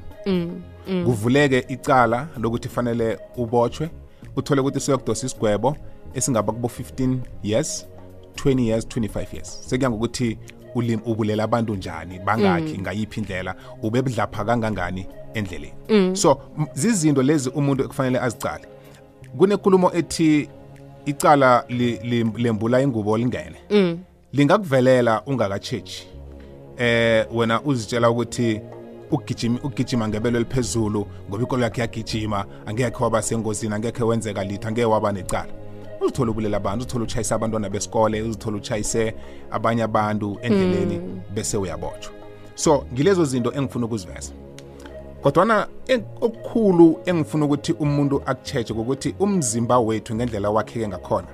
Kuvuleke 1.05 1.65
icala 1.69 2.29
lokuthi 2.39 2.69
fanele 2.69 3.19
ubotshwe 3.37 3.91
uthole 4.37 4.61
ukuthi 4.61 4.81
soyokudosa 4.81 5.27
isigwebo 5.27 5.77
esingaba 6.15 6.53
kubo 6.53 6.69
15 6.69 7.17
years 7.43 7.87
20 8.45 8.61
years 8.61 8.87
25 8.87 9.35
years. 9.35 9.69
Sekuya 9.69 9.91
ngokuthi 9.91 10.39
ulim- 10.75 11.01
ubulela 11.07 11.45
abantu 11.45 11.75
njani 11.75 12.19
bangakhi 12.19 12.79
ngayiphi 12.79 13.21
indlela 13.21 13.55
ubebudlapha 13.83 14.45
kangangani 14.45 15.07
endleleni. 15.35 15.73
So 16.17 16.41
m- 16.59 16.67
zizinto 16.75 17.23
lezi 17.23 17.49
umuntu 17.51 17.85
ekufanele 17.85 18.19
azicale 18.21 18.65
kunenkulumo 19.39 19.93
ethi 19.95 20.49
icala 21.07 21.65
li- 21.69 21.99
li- 22.03 22.33
lembula 22.37 22.81
ingubo 22.83 23.17
lingene. 23.19 23.57
Lingakuvelela 24.33 25.23
ungakatshetshi 25.27 26.07
eh 26.79 27.27
wena 27.35 27.61
uzitshela 27.63 28.11
ukuthi 28.11 28.61
ugijima 29.11 29.59
ugijima 29.65 30.09
ngebelo 30.09 30.37
eliphezulu 30.37 31.07
ngoba 31.29 31.43
ikolo 31.43 31.63
yakhe 31.63 31.81
yagijima 31.81 32.45
angekhe 32.67 33.05
waba 33.05 33.23
sengozini 33.23 33.75
angekhe 33.75 34.05
wenzeka 34.05 34.45
litho 34.45 34.69
angeke 34.69 34.85
waba 34.85 35.13
necala. 35.13 35.53
Uzithola 36.01 36.31
ubulela 36.31 36.57
abantu 36.57 36.79
uzithola 36.83 37.05
utshayisa 37.05 37.35
abantwana 37.35 37.71
besikole 37.71 38.23
uzithola 38.23 38.57
utshayise 38.57 39.15
abanye 39.51 39.83
abantu 39.83 40.39
endleleni 40.43 41.01
bese 41.35 41.57
uyabotshwa. 41.57 42.13
So 42.55 42.85
ngilezo 42.95 43.25
zinto 43.25 43.53
engifuna 43.53 43.87
ukuziveza. 43.87 44.33
Kodwana 45.23 45.67
okukhulu 46.21 47.01
engifuna 47.07 47.45
ukuthi 47.45 47.73
umuntu 47.73 48.23
akutsheje 48.27 48.73
ukuthi 48.73 49.15
umzimba 49.19 49.79
wethu 49.79 50.15
ngendlela 50.15 50.51
wakheke 50.51 50.89
ngakhona. 50.89 51.29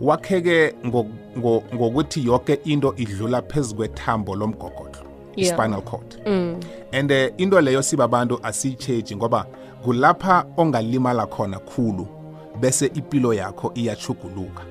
Wakheke 0.00 0.74
ngo- 0.84 1.06
ngo- 1.38 1.62
ngokuthi 1.74 2.26
yonke 2.26 2.54
into 2.64 2.94
idlula 2.96 3.42
phezu 3.42 3.74
kwethambo 3.74 4.34
lomgogodlo 4.36 5.02
Yeah. 5.36 5.48
i-spinal 5.58 5.82
cord. 5.82 6.16
And 6.92 7.10
eh, 7.10 7.32
into 7.36 7.60
leyo 7.60 7.82
sibabantu 7.82 8.38
asiyitsheji 8.42 9.16
ngoba 9.16 9.46
kulapha 9.84 10.44
ongalimala 10.56 11.26
khona 11.26 11.58
khulu. 11.58 12.06
Bese 12.60 12.86
impilo 12.86 13.34
yakho 13.34 13.72
iyachuguluka 13.74 14.62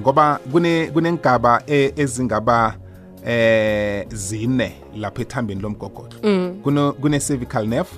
ngoba 0.00 0.38
kune 0.52 0.90
kunengaba 0.92 1.62
e- 1.66 1.92
ezingaba 1.96 2.74
eh 3.26 4.06
zine 4.08 4.72
lapha 4.96 5.22
ethambeni 5.22 5.60
lomgogodlo. 5.60 6.18
Kuno 6.62 6.92
kune 6.92 7.20
cervical 7.20 7.66
nerve 7.66 7.90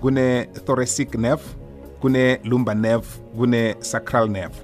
kune 0.00 0.44
thoracic 0.66 1.14
nerve 1.14 1.42
kune 2.00 2.40
lumbar 2.44 2.76
nerve 2.76 3.06
kune 3.36 3.74
sacral 3.80 4.28
nerve. 4.28 4.54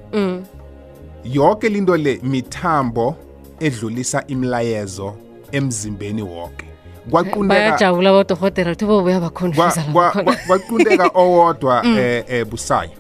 Yonke 1.25 1.69
linto 1.69 1.97
le 1.97 2.21
mithambo 2.23 3.17
edlulisa 3.61 4.25
imlayezo 4.27 5.15
emzimbeni 5.53 6.23
wonke 6.23 6.67
kwaqundeka 7.11 7.61
bayajabula 7.61 8.11
abodorhotera 8.11 8.75
thibo 8.75 8.95
kwa- 8.95 9.03
buyabakhonfisa 9.03 9.83
kwa- 9.93 10.11
kwa- 10.11 10.37
kwaqunteka 10.47 11.11
owodwa 11.15 11.87
eh 11.87 12.25
eh, 12.29 12.47
busayo. 12.47 12.91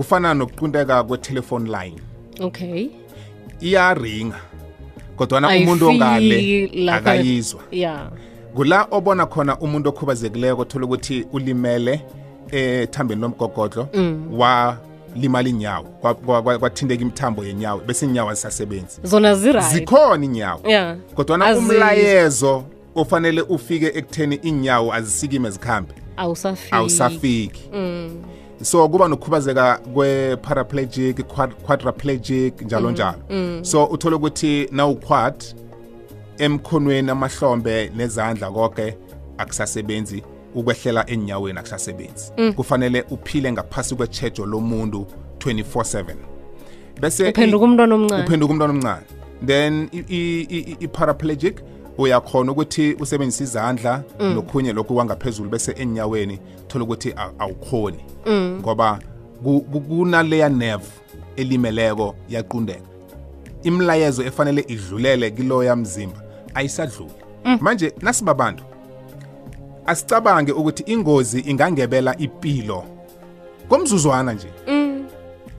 Kufana 0.00 0.34
nokuqunteka 0.34 1.02
kwe-telephone 1.04 1.70
line. 1.70 2.00
Okay. 2.40 2.88
Iyaringa 3.60 4.36
kodwana 5.16 5.48
umuntu 5.48 5.88
ongale 5.88 6.70
akayizwa. 6.92 7.60
Ya 7.70 8.10
kula 8.54 8.86
obona 8.90 9.26
khona 9.26 9.58
umuntu 9.58 9.88
okhubazekileko 9.88 10.64
thola 10.64 10.84
ukuthi 10.86 11.26
ulimele 11.32 12.00
ethambeni 12.50 13.20
lomgogodlo 13.20 13.88
walimala 14.32 15.48
inyawo 15.48 15.84
kwa- 15.84 16.14
kwa- 16.14 16.42
kwa- 16.42 16.58
kwathinteka 16.58 17.02
imithambo 17.02 17.44
yenyawo 17.44 17.80
bese 17.86 18.06
inyawo 18.06 18.30
azisasebenzi. 18.30 19.00
Zona 19.02 19.34
zikhona 19.34 20.24
inyawo 20.24 20.60
Yeah. 20.68 20.96
kodwana 21.14 21.56
umlayezo 21.58 22.64
ofanele 22.94 23.40
ufike 23.42 23.86
ekutheni 23.86 24.34
inyawo 24.34 24.92
azisikime 24.94 25.50
zikhambe. 25.50 25.92
Awusafiki. 26.16 26.74
Awusafiki. 26.74 27.62
So 28.62 28.88
kuba 28.88 29.08
nokukhubazeka 29.08 29.80
kwe-paraplegic 29.94 31.16
quad- 31.26 31.54
quadriplegic 31.66 32.62
njalo 32.62 32.90
njalo. 32.90 33.18
So 33.64 33.84
uthole 33.84 34.16
ukuthi 34.16 34.68
nawu-quad 34.72 35.34
emkhonweni 36.38 37.10
amahlombe 37.10 37.90
nezandla 37.96 38.50
konke 38.50 38.96
akusasebenzi 39.38 40.22
ukwehlela 40.54 41.04
enyaweni 41.10 41.58
akusasebenzi. 41.58 42.32
Kufanele 42.56 43.04
uphile 43.10 43.52
ngaphasi 43.52 43.94
kwechejo 43.94 44.46
lomuntu 44.46 45.06
24/7 45.38 46.14
bese 47.00 47.26
i- 47.26 47.30
uphenduka 47.30 47.64
umntwana 47.64 47.94
omncane. 47.94 48.24
uphenduka 48.24 48.52
umntwana 48.52 48.72
omncane. 48.72 49.06
Then 49.46 49.88
i- 49.92 50.04
i- 50.08 50.46
i- 50.50 50.76
i-paraplegic 50.80 51.60
uyakhona 52.02 52.52
ukuthi 52.52 52.96
usebenzise 53.00 53.44
izandla 53.44 54.02
nokhunye 54.34 54.72
lokhu 54.72 54.94
kwangaphezulu 54.94 55.50
bese 55.50 55.72
enyaweni 55.78 56.38
thola 56.68 56.84
ukuthi 56.84 57.14
awukhoni. 57.38 58.04
Ngoba 58.60 58.98
ku- 59.44 59.60
ku- 59.72 59.80
kunaleya 59.80 60.48
nerve 60.48 60.86
elimeleko 61.36 62.14
yaqundeka 62.28 62.80
imlayezo 63.62 64.22
efanele 64.22 64.64
idlulele 64.68 65.30
kiloya 65.30 65.76
mzimba 65.76 66.22
ayisadluli. 66.54 67.12
Manje 67.60 67.92
nasibabantu 68.02 68.64
asicabange 69.86 70.52
ukuthi 70.52 70.82
ingozi 70.92 71.40
ingangebela 71.40 72.16
impilo 72.18 72.84
komzuzwana 73.68 74.32
nje. 74.32 74.48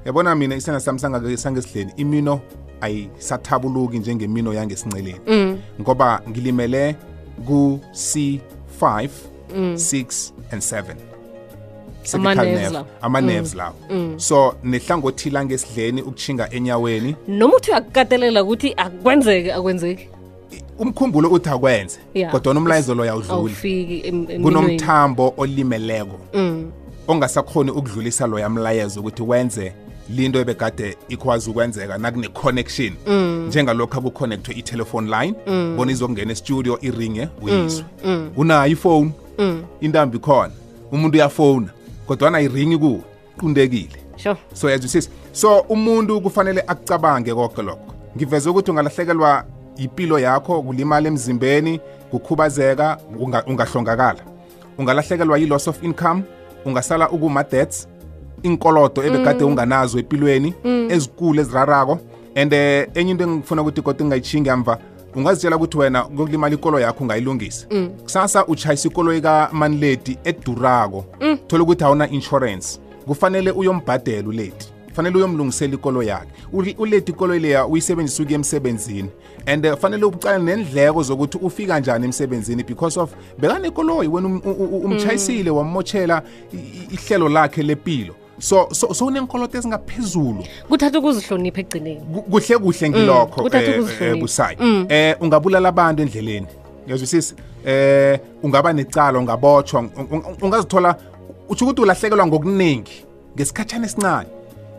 Yabona 0.05 0.35
mina 0.35 0.55
isena 0.55 0.79
sami 0.79 0.99
sangesidleni 1.37 1.93
imino 1.97 2.39
ayisathabuluki 2.81 3.99
njengemino 3.99 4.53
yangesinceleni. 4.53 5.15
Ngoba 5.81 6.21
ngilimele 6.29 6.95
ku-c5 7.47 9.09
6 9.75 10.31
and 10.51 10.61
7 10.61 10.95
cervical 12.03 12.31
Ama-nerves 12.31 12.61
nerve 12.61 12.73
lawo. 12.73 12.85
ama-nerves 13.01 13.55
lawo. 13.55 13.75
So 14.17 14.55
nehlangothi 14.63 15.29
langesidleni 15.29 16.01
ukuchinga 16.01 16.49
enyaweni. 16.53 17.15
Noma 17.27 17.55
uthi 17.55 17.71
uyakukatelela 17.71 18.43
ukuthi 18.43 18.73
akwenzeke 18.77 19.53
akwenzeki? 19.53 20.07
Umkhumbulo 20.79 21.29
uthi 21.29 21.49
akwenze 21.49 21.99
Yeah. 22.13 22.31
kodwa 22.31 22.53
umlayezo 22.53 22.95
lo 22.95 23.05
yawudluli 23.05 24.03
kunomthambo 24.43 25.33
olimeleko. 25.37 26.19
Ongasakhoni 27.07 27.71
ukudlulisa 27.71 28.27
loya 28.27 28.49
mlayezo 28.49 28.99
ukuthi 28.99 29.23
wenze 29.23 29.73
linto 30.15 30.39
ebekade 30.39 30.97
ikwazi 31.09 31.49
ukwenzeka 31.49 31.97
nakune-connection 31.97 32.93
njengalokhu 33.47 33.97
akuconnectwe 33.97 34.55
i-telephone 34.55 35.09
line 35.19 35.33
bona 35.77 35.91
izokungena 35.91 36.31
estudio 36.31 36.77
iringe 36.81 37.27
uyizwe 37.41 37.85
unayo 38.37 38.71
ifoni 38.71 39.11
intambi 39.81 40.19
khona. 40.19 40.51
Umuntu 40.91 41.17
uyafona 41.17 41.69
kodwana 42.07 42.41
iringi 42.41 42.77
kuwe 42.77 43.01
qundekile 43.39 43.95
sure. 44.17 44.35
So 44.53 44.69
yazwisisa 44.69 45.09
so 45.31 45.59
umuntu 45.59 46.21
kufanele 46.21 46.63
akucabange 46.67 47.33
konke 47.33 47.61
lokho. 47.61 47.93
Ngiveze 48.17 48.49
ukuthi 48.49 48.71
ungalahlekelwa 48.71 49.45
impilo 49.77 50.19
yakho 50.19 50.61
kulimala 50.63 51.07
emzimbeni 51.07 51.79
kukhubazeka 52.11 52.97
unga- 53.19 53.43
ungahlongakala. 53.47 54.19
Ungalahlekelwa 54.77 55.37
yi-loss 55.37 55.67
of 55.67 55.83
income 55.83 56.23
ungasala 56.65 57.09
ukuma-debts 57.09 57.87
inkolodo 58.43 59.03
ebekade 59.03 59.43
unganazo 59.43 59.99
empilweni 59.99 60.53
ezikulu 60.89 61.41
ezirarako. 61.41 61.99
And 62.35 62.53
eh, 62.53 62.87
enye 62.95 63.11
into 63.11 63.23
engifuna 63.23 63.61
ukuthi 63.61 63.81
kodwa 63.81 64.05
ngingayitshingi 64.05 64.49
amva 64.49 64.77
ungazitshela 65.15 65.55
ukuthi 65.55 65.77
wena 65.77 66.03
kokulimala 66.03 66.53
ikolo 66.53 66.79
yakho 66.79 67.03
ungayilungisa 67.03 67.67
kusasa 68.03 68.45
utshayisa 68.45 68.87
ikolo 68.87 69.21
kamaniledi 69.21 70.17
edurako. 70.23 71.05
Thola 71.47 71.63
ukuthi 71.63 71.83
awuna 71.83 72.09
insurance. 72.09 72.79
Kufanele 73.05 73.51
uyombhadela 73.51 74.29
uledi 74.29 74.65
fanele 74.93 75.17
uyomlungisela 75.17 75.73
ikolo 75.73 76.03
yakhe. 76.03 76.31
Uledi 76.77 77.11
ikolo 77.11 77.39
leya 77.39 77.65
uyisebenzisa 77.65 78.23
ukuya 78.23 78.35
emsebenzini. 78.35 79.09
And 79.45 79.65
eh, 79.65 79.75
fanele 79.77 80.05
ucale 80.05 80.43
nendleko 80.43 81.03
zokuthi 81.03 81.37
ufika 81.37 81.79
njani 81.79 82.05
emsebenzini 82.05 82.63
because 82.63 82.99
of 82.99 83.11
bekanekoloyi 83.39 84.07
wena 84.07 84.27
um- 84.27 84.85
umtshayisile 84.85 85.49
wammotshela 85.49 86.21
ihlelo 86.91 87.29
lakhe 87.29 87.63
lepilo 87.63 88.15
so 88.41 88.67
so 88.71 88.93
so 88.93 89.05
unenkoloto 89.05 89.57
ezingaphezulu. 89.57 90.43
Kuthatha 90.69 90.99
ukuzihlonipha 90.99 91.59
ekugcineni. 91.61 92.01
Ku- 92.13 92.21
kuhle 92.21 92.57
kuhle 92.57 92.89
ngilokho 92.89 93.41
kuthatha 93.41 93.71
eh, 93.71 94.01
eh, 94.01 94.19
busayi 94.19 94.57
eh 94.89 95.15
ungabulala 95.21 95.69
abantu 95.69 96.01
endleleni. 96.01 96.47
Yazwisisa 96.87 97.35
eh 97.65 98.19
ungaba 98.43 98.73
necala 98.73 99.19
ungabotshwa 99.19 99.79
un- 99.79 100.07
un- 100.11 100.23
ungazithola 100.41 100.95
uthi 101.49 101.63
ukuthi 101.63 101.81
ulahlekelwa 101.81 102.27
ngokuningi 102.27 103.05
ngesikhatshana 103.35 103.85
esincane. 103.85 104.29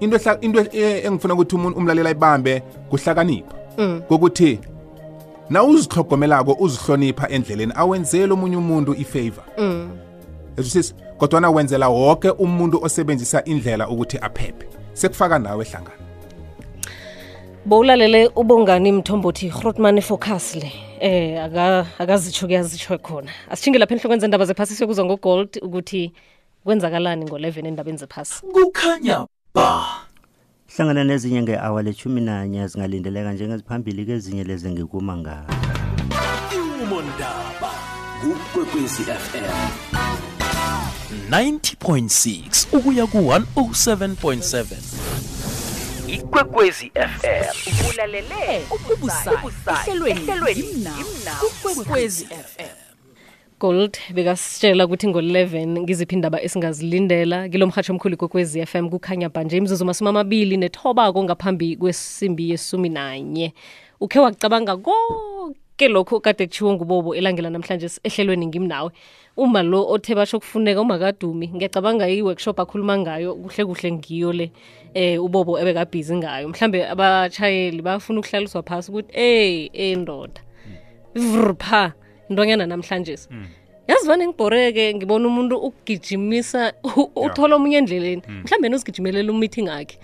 Into 0.01 0.19
into 0.41 0.61
eh, 0.73 1.05
engifuna 1.05 1.35
ukuthi 1.35 1.55
umuntu 1.57 1.79
umlalela 1.79 2.11
ibambe 2.11 2.63
kuhlakanipha. 2.91 3.55
Kokuthi 4.09 4.59
na 5.51 5.63
uzihlogomelako 5.65 6.57
uzihlonipha 6.61 7.29
endleleni 7.29 7.73
awenzeli 7.77 8.33
omunye 8.33 8.57
umuntu 8.57 8.95
ifavor? 8.95 9.45
Yazwisisa 10.57 10.95
kodwana 11.23 11.51
wenzela 11.51 11.89
wonke 11.89 12.31
umuntu 12.31 12.85
osebenzisa 12.85 13.45
indlela 13.45 13.89
ukuthi 13.89 14.19
aphephe. 14.19 14.67
Sekufaka 14.93 15.39
nawe 15.39 15.65
ehlangana 15.65 15.97
bowulalele 17.65 18.31
ubongani 18.37 18.93
mthombothi 18.93 19.49
grotman 19.49 20.01
focus 20.01 20.57
le. 20.57 20.73
Eh 21.01 21.45
aka- 21.45 21.87
akazitsho 21.99 22.47
kuyazitsho 22.47 22.99
khona. 22.99 23.31
Asitshinge 23.51 23.79
lapha 23.79 23.95
enhlokweni 23.95 24.21
zendaba 24.21 24.45
zephasi 24.45 24.75
siyokuzwa 24.75 25.05
ngogold 25.05 25.59
ukuthi 25.63 26.13
kwenzakalani 26.65 27.25
ngo-11 27.25 27.67
endabeni 27.69 27.99
zephasi. 27.99 28.43
Kukhanya 28.53 29.27
ba. 29.55 29.85
Hlangana 30.77 31.05
nezinye 31.05 31.43
nge-awa 31.43 31.83
lethumi 31.83 32.21
nanye 32.21 32.67
zingalindeleka 32.67 33.33
njengeziphambili 33.33 34.07
kezinye 34.07 34.45
lezi 34.45 34.71
ngikuma 34.71 35.17
ngazo 35.17 35.55
iwumondaba 36.57 37.71
kukwekwezi 38.21 39.03
fm 39.03 40.02
90.6 41.33 42.77
ukuya 42.77 43.07
ku-107.7 43.07 44.67
ikwekwezi 46.07 46.93
fm 46.95 47.89
ulalele 47.91 48.63
ubusayi 48.95 50.11
ehlelweni 50.11 50.61
imnako 50.61 51.47
kwekwezi 51.75 52.25
fm 52.25 52.77
gold 53.61 53.99
bekasitshela 54.15 54.85
ukuthi 54.85 55.09
ngo-11 55.09 55.81
ngiziphi 55.81 56.15
indaba 56.15 56.43
esingazilindela. 56.43 57.49
Kilo 57.49 57.67
mhatsho 57.67 57.93
omkhulu 57.93 58.17
kokwezi 58.17 58.67
FM 58.67 58.89
kukhanya 58.89 59.29
banje 59.29 59.57
imzuzu 59.57 59.85
masumi 59.85 60.09
amabili 60.11 60.57
nethobako 60.57 61.25
ngaphambi 61.25 61.77
kwesimbi 61.77 62.51
yesumi 62.51 62.89
nanye. 62.89 63.55
Ukhe 64.01 64.19
wacabanga 64.19 64.77
konke 64.77 65.62
lokhu 65.89 66.21
kade 66.21 66.47
kushiwo 66.47 66.73
ngubobo 66.73 67.15
elangela 67.15 67.51
namhlanje 67.51 67.89
ehlelweni 68.05 68.47
ngimnawe. 68.47 68.91
Uma 69.37 69.63
lo 69.63 69.89
othe 69.89 70.15
basho 70.15 70.41
kufuneka 70.41 70.81
umakadumi 70.81 71.49
ngiyacabanga 71.49 72.09
i-workshop 72.09 72.61
akhuluma 72.61 72.99
ngayo 72.99 73.35
kuhle 73.35 73.65
kuhle 73.65 73.93
ngiyo 73.93 74.33
le 74.33 74.53
eh 74.95 75.25
ubobo 75.25 75.59
ebekabhizi 75.59 76.17
ngayo. 76.17 76.49
Mhlambe 76.49 76.89
abatshayeli 76.89 77.83
bafuna 77.83 78.21
ukuhlaliswa 78.21 78.63
phasi 78.63 78.91
ukuthi 78.91 79.13
ey 79.15 79.71
endoda 79.73 80.23
ndoda 80.23 80.41
vrpha 81.15 81.93
intonyana 82.29 82.67
namhlanje 82.67 83.17
yazi 83.89 84.07
vane 84.07 84.27
ngibhoreke 84.27 84.95
ngibona 84.95 85.29
umuntu 85.29 85.57
ukugijimisa 85.57 86.73
uthola 87.17 87.57
omunye 87.57 87.77
endleleni. 87.77 88.23
Mhlawumbe 88.29 88.67
yena 88.67 88.77
uzigijimelela 88.77 89.33
umeeting 89.33 89.69
akhe 89.69 89.99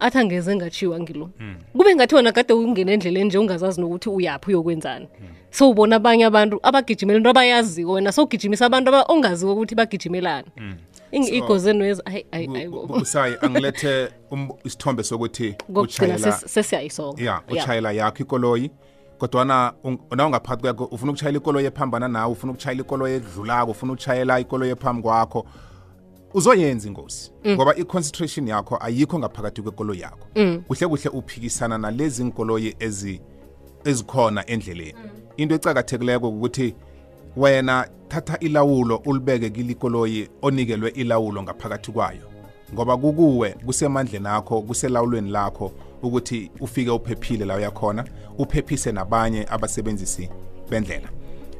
athi 0.00 0.18
angeze 0.18 0.56
ngatshiwa 0.56 1.00
ngilo. 1.00 1.30
Kube 1.72 1.94
ngathi 1.94 2.14
wona 2.14 2.32
kade 2.32 2.52
ungene 2.52 2.92
endleleni 2.92 3.24
nje 3.26 3.38
ungazazi 3.38 3.80
nokuthi 3.80 4.08
uyaphi 4.08 4.50
uyokwenzani. 4.50 5.08
So 5.50 5.70
ubona 5.70 5.96
abanye 5.96 6.24
abantu 6.24 6.60
abagijimela 6.62 7.16
into 7.18 7.30
abayaziwo 7.30 7.92
wena 7.92 8.12
sowugijimisa 8.12 8.66
abantu 8.66 8.88
aba- 8.88 9.04
ongaziwo 9.08 9.52
ukuthi 9.52 9.74
bagijimelani 9.74 10.46
ayi 12.32 13.36
angilethe 13.40 14.08
isithombe 14.64 15.02
sokuthi 15.02 15.54
utshayela 15.82 16.18
ya 17.18 17.40
utshayela 17.50 17.92
yakho 17.92 18.22
ikoloyi 18.22 18.70
kodwana 19.18 19.72
na 20.10 20.26
kwakho 20.26 20.84
ufuna 20.84 21.12
ukutshayela 21.12 21.38
ikoloyi 21.38 21.66
ephambana 21.66 22.08
nawe 22.08 22.32
ufuna 22.32 22.52
ukutshayela 22.52 22.80
ikoloyi 22.82 23.14
edlulako 23.14 23.70
ufuna 23.70 23.92
ukutshayela 23.92 24.40
ikoloyi 24.40 24.70
ephambi 24.72 25.02
kwakho 25.02 25.46
uzoyenza 26.34 26.88
ingozi 26.88 27.32
ngoba 27.46 27.76
i-concentration 27.76 28.48
yakho 28.48 28.78
ayikho 28.80 29.18
ngaphakathi 29.18 29.62
kwekoloyi 29.62 30.00
yakho. 30.00 30.26
Kuhle 30.66 30.86
kuhle 30.86 31.10
uphikisana 31.10 31.78
nalezi 31.78 32.24
nkoloyi 32.24 32.74
ezi 32.78 33.20
ezikhona 33.84 34.46
endleleni. 34.46 34.94
Into 35.36 35.54
ecakathekileko 35.54 36.28
ukuthi 36.28 36.74
wena 37.36 37.88
thatha 38.08 38.38
ilawulo 38.38 38.96
ulibeke 38.96 39.50
kilikoloyi 39.50 40.28
onikelwe 40.42 40.90
ilawulo 40.90 41.42
ngaphakathi 41.42 41.92
kwayo. 41.92 42.30
Ngoba 42.74 42.96
kukuwe 42.96 43.50
kusemandleni 43.50 44.28
akho 44.28 44.62
kuselawulweni 44.62 45.30
lakho 45.30 45.72
ukuthi 46.02 46.50
ufike 46.60 46.90
uphephile 46.90 47.44
la 47.44 47.56
uyakhona 47.56 48.04
uphephise 48.38 48.92
nabanye 48.92 49.46
abasebenzisi 49.50 50.28
bendlela. 50.70 51.08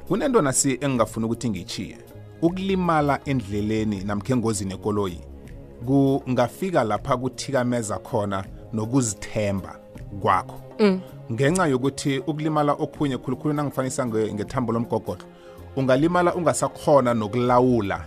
Kunento 0.09 0.43
nasi 0.43 0.79
engingafuni 0.81 1.27
ukuthi 1.27 1.51
ngiyichiye? 1.51 1.99
Ukulimala 2.43 3.21
endleleni 3.25 4.05
namkhe 4.05 4.33
engozini 4.33 4.75
ekoloyi 4.75 5.21
kungafika 5.87 6.85
lapha 6.85 7.17
kuthikameza 7.17 7.99
khona 7.99 8.45
nokuzithemba 8.73 9.79
kwakho 10.21 10.61
Mm. 10.81 11.01
ngenxa 11.33 11.67
yokuthi 11.67 12.19
ukulimala 12.19 12.73
okhunye 12.73 13.19
khulukhulu 13.19 13.55
nangifanisa 13.55 14.05
nge- 14.07 14.35
ngethambo 14.35 14.73
lomgogodlo 14.73 15.25
ungalimala 15.77 16.35
ungasakhona 16.35 17.15
nokulawula 17.15 18.05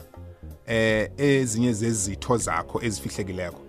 eh 0.67 1.09
ezinye 1.17 1.73
zezitho 1.73 2.37
zakho 2.37 2.81
ezifihlekileko 2.83 3.59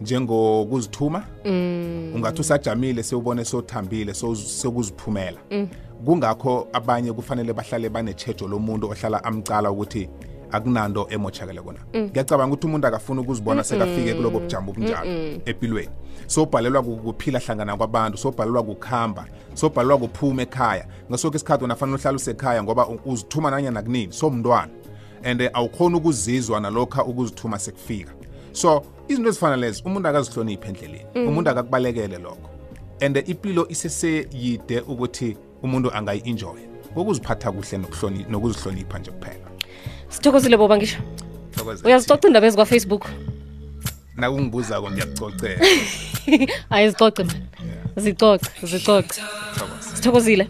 njengokuzithuma 0.00 1.24
Mm. 1.44 2.12
ungathi 2.14 2.40
usajamile 2.40 3.02
sewubone 3.02 3.44
sothambile 3.44 4.14
sekuziphumela 4.14 5.38
Mm. 5.50 5.68
Kungakho 6.04 6.68
abanye 6.72 7.12
kufanele 7.12 7.52
bahlale 7.52 7.88
banechejo 7.88 8.48
lomuntu 8.48 8.90
ohlala 8.90 9.24
amcala 9.24 9.70
ukuthi 9.70 10.08
akunanto 10.52 11.06
emoshakele 11.10 11.60
kona 11.62 11.78
Mm. 11.94 12.00
ngiyacabanga 12.10 12.52
ukuthi 12.54 12.66
umuntu 12.66 12.86
akafuna 12.86 13.20
ukuzibona 13.20 13.62
Mm-mm. 13.62 13.64
sekafike 13.64 14.14
kulobo 14.14 14.40
bujambo 14.40 14.70
obunjalo 14.72 15.10
Mm-mm. 15.10 15.40
empilweni 15.44 15.88
sobhalelwa 16.26 16.82
kuphila 16.82 17.38
hlangana 17.38 17.76
kwabantu 17.76 18.18
sobhalelwa 18.18 18.62
kukhamba 18.62 19.26
sobhalelwa 19.54 19.98
kuphuma 19.98 20.42
ekhaya 20.42 20.86
ngasoke 21.10 21.36
isikhathi 21.36 21.64
wena 21.64 21.74
fanele 21.76 21.98
uhlale 21.98 22.16
usekhaya 22.16 22.62
ngoba 22.62 22.88
u- 22.88 23.00
uzithuma 23.06 23.50
nanyana 23.50 23.82
kunini 23.82 24.12
somntwana 24.12 24.68
and 25.24 25.40
eh, 25.40 25.50
awukhoni 25.52 25.96
ukuzizwa 25.96 26.60
nalokha 26.60 27.04
ukuzithuma 27.04 27.58
sekufika 27.58 28.12
so 28.52 28.82
izinto 29.08 29.28
ezifana 29.28 29.56
lezi 29.56 29.82
umuntu 29.84 30.08
akazihloniphi 30.08 30.68
endleleni 30.68 31.04
Mm. 31.14 31.28
umuntu 31.28 31.50
akakubalekele 31.50 32.18
lokho 32.18 32.50
and 33.00 33.16
eh, 33.16 33.28
impilo 33.28 33.68
iseseyide 33.68 34.80
ukuthi 34.80 35.36
umuntu 35.64 35.88
angayi-enjoy. 35.96 36.60
Ngokuziphatha 36.92 37.52
kuhle 37.52 37.78
nokuzihlonipha 38.28 38.98
nje 38.98 39.10
kuphela. 39.10 39.48
Sithokozile 40.08 40.56
boba 40.56 40.76
ngisho. 40.76 40.98
Uyazicoca 41.84 42.26
indaba 42.28 42.46
ezi 42.46 42.56
kwafacebook 42.56 43.04
nakungibuzako 44.16 44.90
ngiyacocela 44.90 45.66
hayi 46.70 46.88
zicoce 46.90 47.24
mani 47.24 47.46
zicoce 47.96 48.50
zicoce 48.62 49.22
sithokozile. 49.94 50.48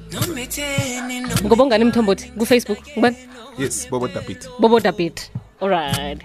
Ngoba 1.45 1.65
ungani 1.65 1.85
mthombothi? 1.85 2.29
Kufacebook? 2.39 2.79
Ngubani? 2.93 3.17
Yes 3.59 3.89
bobo 3.91 4.09
dabit 4.09 4.49
bobodabit 4.59 5.31
alright 5.61 6.23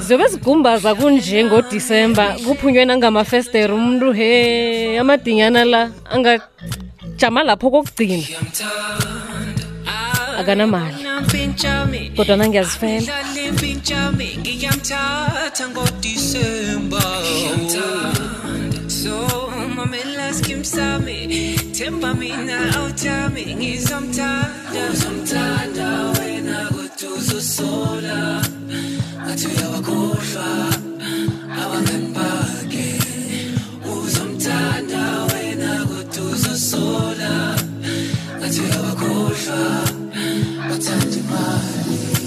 ziyobe 0.00 0.26
zigumbaza 0.28 0.94
kunje 0.94 1.38
kuphunywe 2.44 2.84
nangamafesteri 2.84 3.72
umuntu 3.72 4.12
he 4.12 4.98
amadinyana 4.98 5.64
la 5.64 5.90
angajama 6.10 7.42
lapho 7.44 7.70
kokugcina. 7.70 8.26
Akanamali. 10.38 10.96
Kodwa 12.16 12.36
nangiyazifela. 12.36 13.12
Ngiyamthatha 14.38 15.68
ngodisemba 15.68 17.02
so 18.88 19.50
mamela 19.76 20.32
skim 20.34 20.64
sami 20.64 21.56
themba 21.76 22.14
mina 22.14 22.58
awuthami 22.76 23.54
ngizomthanda 23.54 24.82
uzomthanda 24.92 25.88
uzosola 27.18 28.42
ngathi 29.28 29.46
uyabakhohlwa 29.52 30.48
abangani 31.62 32.08
bakhe 32.16 32.88
uzomthanda 33.92 35.02
wena 35.28 35.72
kodwa 35.88 36.20
uzosola. 36.32 37.32
Ngathi 38.38 38.58
uyabakhohlwa 38.64 39.60
bathanda 40.68 41.16
imali. 41.20 42.17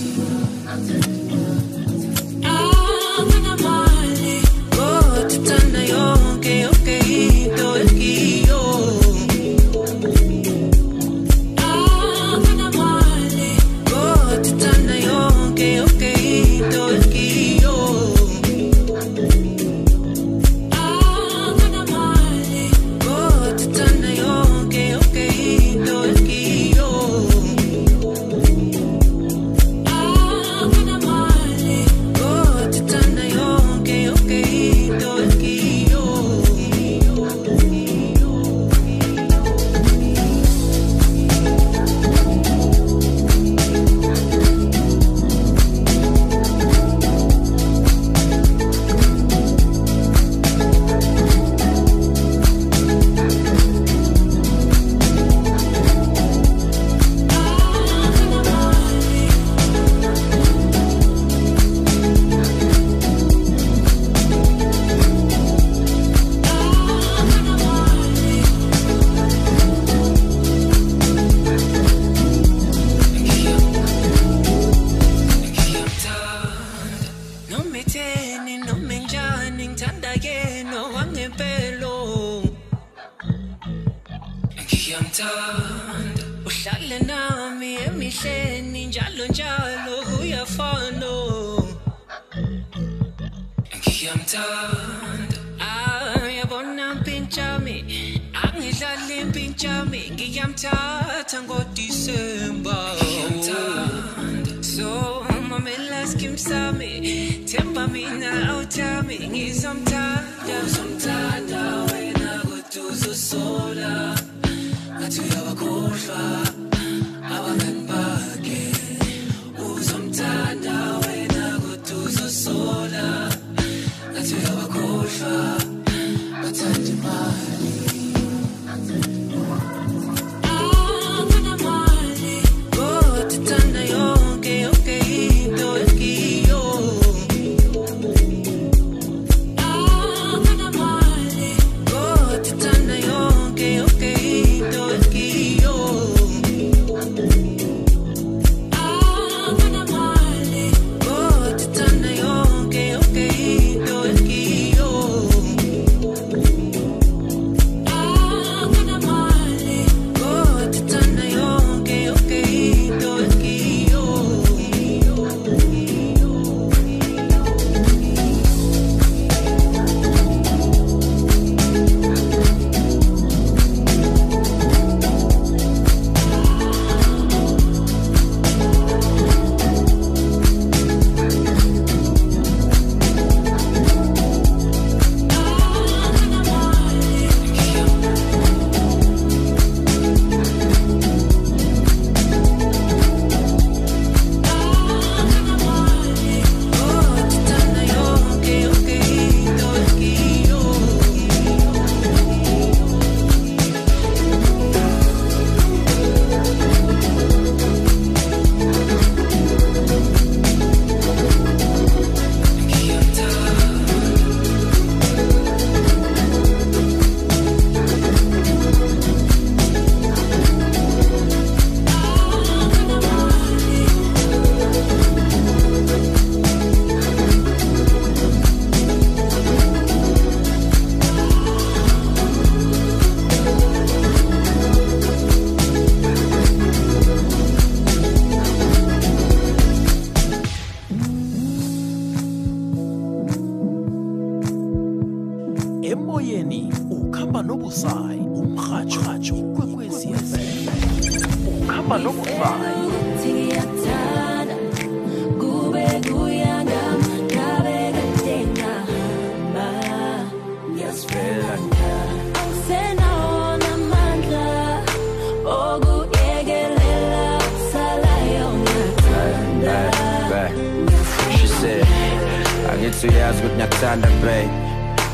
Angithi 272.92 273.08
uyazi 273.08 273.40
ukuthi 273.40 273.56
ngiyakuthanda 273.56 274.08
babe 274.08 274.50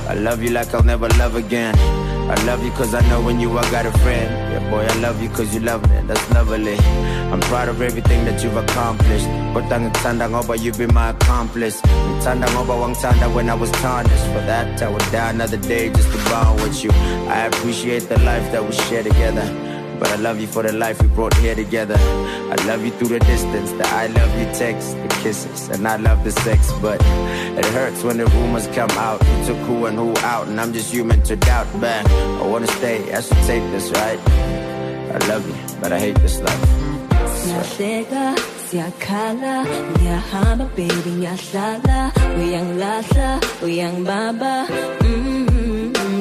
I 0.10 0.16
love 0.16 0.42
you 0.42 0.52
like 0.52 0.74
I'll 0.74 0.84
never 0.84 1.10
love 1.20 1.36
again. 1.36 1.76
I 2.30 2.36
love 2.46 2.64
you 2.64 2.72
cause 2.72 2.94
I 2.94 3.02
know 3.10 3.22
when 3.22 3.42
you 3.42 3.58
I 3.58 3.70
got 3.72 3.86
a 3.86 3.92
friend. 4.00 4.30
Yeah 4.54 4.70
boy 4.70 4.86
I 4.86 4.96
love 5.02 5.22
you 5.22 5.30
cause 5.30 5.54
you 5.54 5.60
love 5.60 5.82
me. 5.90 6.00
That's 6.08 6.32
lovely. 6.32 6.78
I'm 7.32 7.42
proud 7.42 7.68
of 7.68 7.82
everything 7.82 8.24
that 8.24 8.42
you've 8.42 8.56
accomplished. 8.56 9.28
Kodwa 9.54 9.80
ngikuthanda 9.80 10.30
ngoba 10.30 10.56
you've 10.56 10.78
been 10.78 10.94
my 10.94 11.10
accomplice. 11.10 11.82
Ngikuthanda 11.82 12.48
ngoba 12.52 12.74
wangithanda 12.74 13.28
when 13.36 13.50
I 13.50 13.54
was 13.54 13.72
tarnished. 13.72 14.26
For 14.34 14.42
that 14.48 14.82
I 14.82 14.90
would 14.90 15.12
die 15.12 15.30
another 15.30 15.58
day 15.58 15.90
just 15.90 16.10
to 16.12 16.18
bond 16.30 16.62
with 16.62 16.84
you. 16.84 16.92
I 17.30 17.48
appreciate 17.48 18.08
the 18.08 18.18
life 18.20 18.52
that 18.54 18.64
we 18.64 18.72
share 18.72 19.04
together 19.04 19.67
but 20.00 20.10
I 20.10 20.16
love 20.16 20.40
you 20.40 20.48
for 20.48 20.64
the 20.64 20.74
life 20.74 21.02
we 21.02 21.08
brought 21.08 21.34
here 21.36 21.56
together. 21.56 21.98
I 21.98 22.56
love 22.66 22.84
you 22.86 22.92
through 22.92 23.10
the 23.10 23.20
distance, 23.20 23.72
the 23.72 23.86
I 23.88 24.08
love 24.08 24.32
you 24.40 24.46
text, 24.54 24.96
the 25.04 25.08
kisses, 25.24 25.70
and 25.70 25.88
I 25.88 25.98
love 25.98 26.24
the 26.24 26.32
sex. 26.32 26.72
But 26.82 27.02
it 27.02 27.66
hurts 27.66 28.04
when 28.04 28.18
the 28.18 28.26
rumors 28.28 28.68
come 28.68 28.92
out. 28.92 29.22
You 29.22 29.46
took 29.48 29.58
who 29.68 29.86
and 29.86 29.98
who 29.98 30.16
out, 30.26 30.48
and 30.48 30.60
I'm 30.60 30.74
just 30.74 30.92
human 30.92 31.22
to 31.24 31.36
doubt. 31.36 31.68
Bang, 31.82 32.06
I 32.42 32.48
wanna 32.48 32.68
stay, 32.68 33.14
I 33.14 33.22
should 33.22 33.44
take 33.46 33.64
this, 33.72 33.90
right? 33.92 34.20
I 35.16 35.20
love 35.28 35.48
you, 35.48 35.56
but 35.82 35.92
I 35.92 36.00
hate 36.00 36.18
this 36.20 36.40
life. 36.42 36.66
Siyahleka, 37.38 38.36
siyakhala, 38.70 39.66
ngiyahamba 39.66 40.66
baby 40.76 41.12
ngiyahlala, 41.18 42.12
uyangilahla, 42.38 43.40
uyangibamba, 43.64 44.68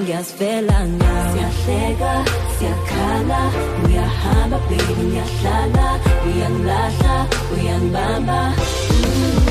ngiyasifela 0.06 0.78
nga. 0.94 1.14
Siyahleka, 1.34 2.12
siyakhala, 2.54 3.40
uyahamba 3.84 4.56
baby 4.70 4.94
ngiyahlala, 5.02 5.86
uyangilahla, 6.26 7.14
uyangibamba, 7.54 8.40
mm. 8.54 9.45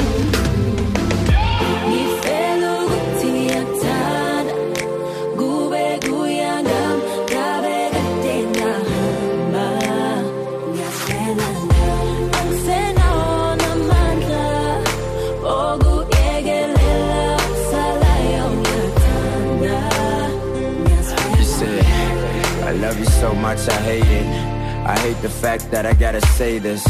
Fact 25.57 25.71
that 25.71 25.85
I 25.85 25.93
gotta 25.93 26.21
say 26.39 26.59
this. 26.59 26.85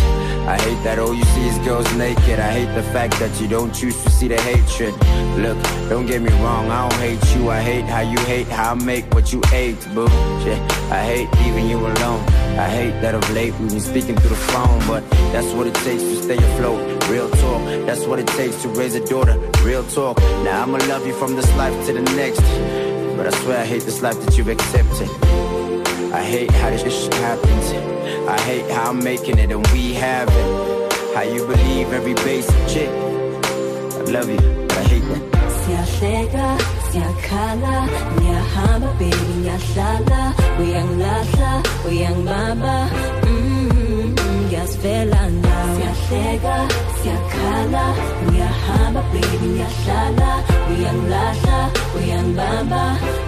I 0.48 0.58
hate 0.60 0.82
that 0.84 0.98
all 0.98 1.14
you 1.14 1.24
see 1.36 1.48
is 1.48 1.58
girls 1.60 1.92
naked. 1.94 2.40
I 2.40 2.52
hate 2.52 2.74
the 2.74 2.84
fact 2.96 3.14
that 3.20 3.40
you 3.40 3.48
don't 3.48 3.74
choose 3.74 3.96
to 4.04 4.10
see 4.10 4.28
the 4.28 4.42
hatred. 4.42 4.94
Look, 5.38 5.58
don't 5.90 6.08
get 6.08 6.22
me 6.22 6.32
wrong, 6.42 6.72
I 6.72 6.90
don't 6.90 7.00
hate 7.00 7.36
you. 7.36 7.50
I 7.50 7.62
hate 7.62 7.86
how 7.86 8.02
you 8.02 8.18
hate 8.26 8.48
how 8.48 8.72
I 8.72 8.76
make 8.76 9.06
what 9.14 9.32
you 9.32 9.42
hate, 9.48 9.80
boo. 9.94 10.08
Yeah, 10.48 10.60
I 10.92 11.02
hate 11.12 11.30
leaving 11.42 11.70
you 11.70 11.78
alone. 11.78 12.22
I 12.58 12.68
hate 12.70 12.96
that 13.02 13.14
of 13.14 13.24
late 13.32 13.54
we've 13.60 13.70
been 13.70 13.80
speaking 13.80 14.16
through 14.16 14.36
the 14.38 14.44
phone, 14.54 14.80
but 14.88 15.04
that's 15.34 15.52
what 15.54 15.68
it 15.68 15.76
takes 15.88 16.04
to 16.04 16.16
stay 16.24 16.38
afloat. 16.38 16.80
Real 17.10 17.30
talk, 17.30 17.62
that's 17.86 18.06
what 18.06 18.18
it 18.20 18.28
takes 18.40 18.62
to 18.64 18.70
raise 18.70 18.96
a 18.96 19.06
daughter. 19.06 19.38
Real 19.64 19.84
talk. 19.84 20.18
Now 20.48 20.64
I'ma 20.64 20.80
love 20.94 21.06
you 21.06 21.14
from 21.14 21.36
this 21.36 21.50
life 21.56 21.76
to 21.86 21.94
the 21.94 22.02
next. 22.22 22.42
But 23.16 23.28
I 23.28 23.32
swear 23.42 23.60
I 23.60 23.66
hate 23.66 23.84
this 23.84 24.02
life 24.02 24.20
that 24.26 24.38
you've 24.38 24.50
accepted. 24.50 25.10
I 26.14 26.24
hate 26.24 26.50
how 26.52 26.70
this 26.72 26.82
shit 26.82 27.14
happens. 27.14 27.95
I 28.28 28.40
hate 28.42 28.70
how 28.72 28.90
I'm 28.90 29.04
making 29.04 29.38
it 29.38 29.52
and 29.52 29.66
we 29.68 29.94
have 29.94 30.28
it. 30.30 30.94
How 31.16 31.22
you 31.22 31.46
believe 31.46 31.94
every 31.94 32.16
basic 32.16 32.56
chick. 32.68 32.90
I 32.90 34.02
love 34.16 34.30
you, 34.30 34.40
but 34.68 34.78
I 34.78 34.84
hate 34.84 35.06
that. 35.12 35.24
Siyahleka, 35.62 36.48
siyakhala, 36.90 37.76
ngiyahamba 38.18 38.90
baby 39.00 39.26
ngiyahlala, 39.40 40.22
uyangilahla, 40.60 41.52
uyangibamba, 41.88 42.76
ngiyasifela 44.46 45.22
nga. 45.38 45.58
Siyahleka, 45.76 46.56
siyakhala, 47.02 47.86
ngiyahamba 48.26 49.02
baby 49.14 49.48
ngiyahlala, 49.54 50.32
uyangilahla, 50.70 51.60
uyangibamba, 51.98 52.84
mm. 53.02 53.25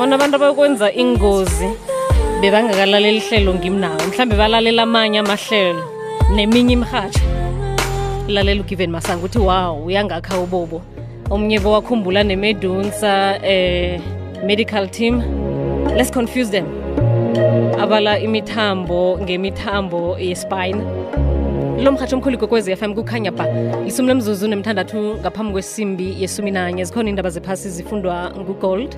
Yabona 0.00 0.16
abantu 0.16 0.36
abakwenza 0.36 0.92
ingozi 0.92 1.68
bebangakalali 2.40 3.16
ihlelo 3.16 3.54
ngimnawo. 3.54 4.00
Mhlambe 4.08 4.34
balalela 4.36 4.82
amanye 4.82 5.18
amahlelo 5.18 5.84
neminye 6.34 6.72
imirhatsho 6.72 7.20
lalela 8.28 8.60
ugiven 8.62 8.90
masango 8.90 9.26
uthi 9.26 9.38
wow 9.38 9.84
uyangakha 9.84 10.40
ubobo. 10.40 10.80
Omunye 11.30 11.58
bowakhumbula 11.60 12.24
nemedunsa 12.24 13.44
eh, 13.44 14.00
medical 14.42 14.88
team. 14.88 15.20
Let's 15.94 16.10
confuse 16.10 16.50
them. 16.50 16.64
Abala 17.78 18.18
imithambo 18.18 19.18
ngemithambo 19.20 20.16
yespine 20.18 20.80
lo 21.82 21.92
mhatsho 21.92 22.16
omkhulu 22.16 22.34
igwekwezi 22.34 22.76
FM 22.76 22.94
kukhanya 22.94 23.32
ba 23.32 23.46
lisumi 23.84 24.08
lemzuzu 24.08 24.48
nemthandathu 24.48 25.16
ngaphambi 25.20 25.52
kwesimbi 25.52 26.16
yesumi 26.22 26.50
nanye. 26.50 26.84
Zikhona 26.84 27.08
indaba 27.08 27.30
zephasi 27.30 27.70
zifundwa 27.70 28.32
ngugold. 28.38 28.96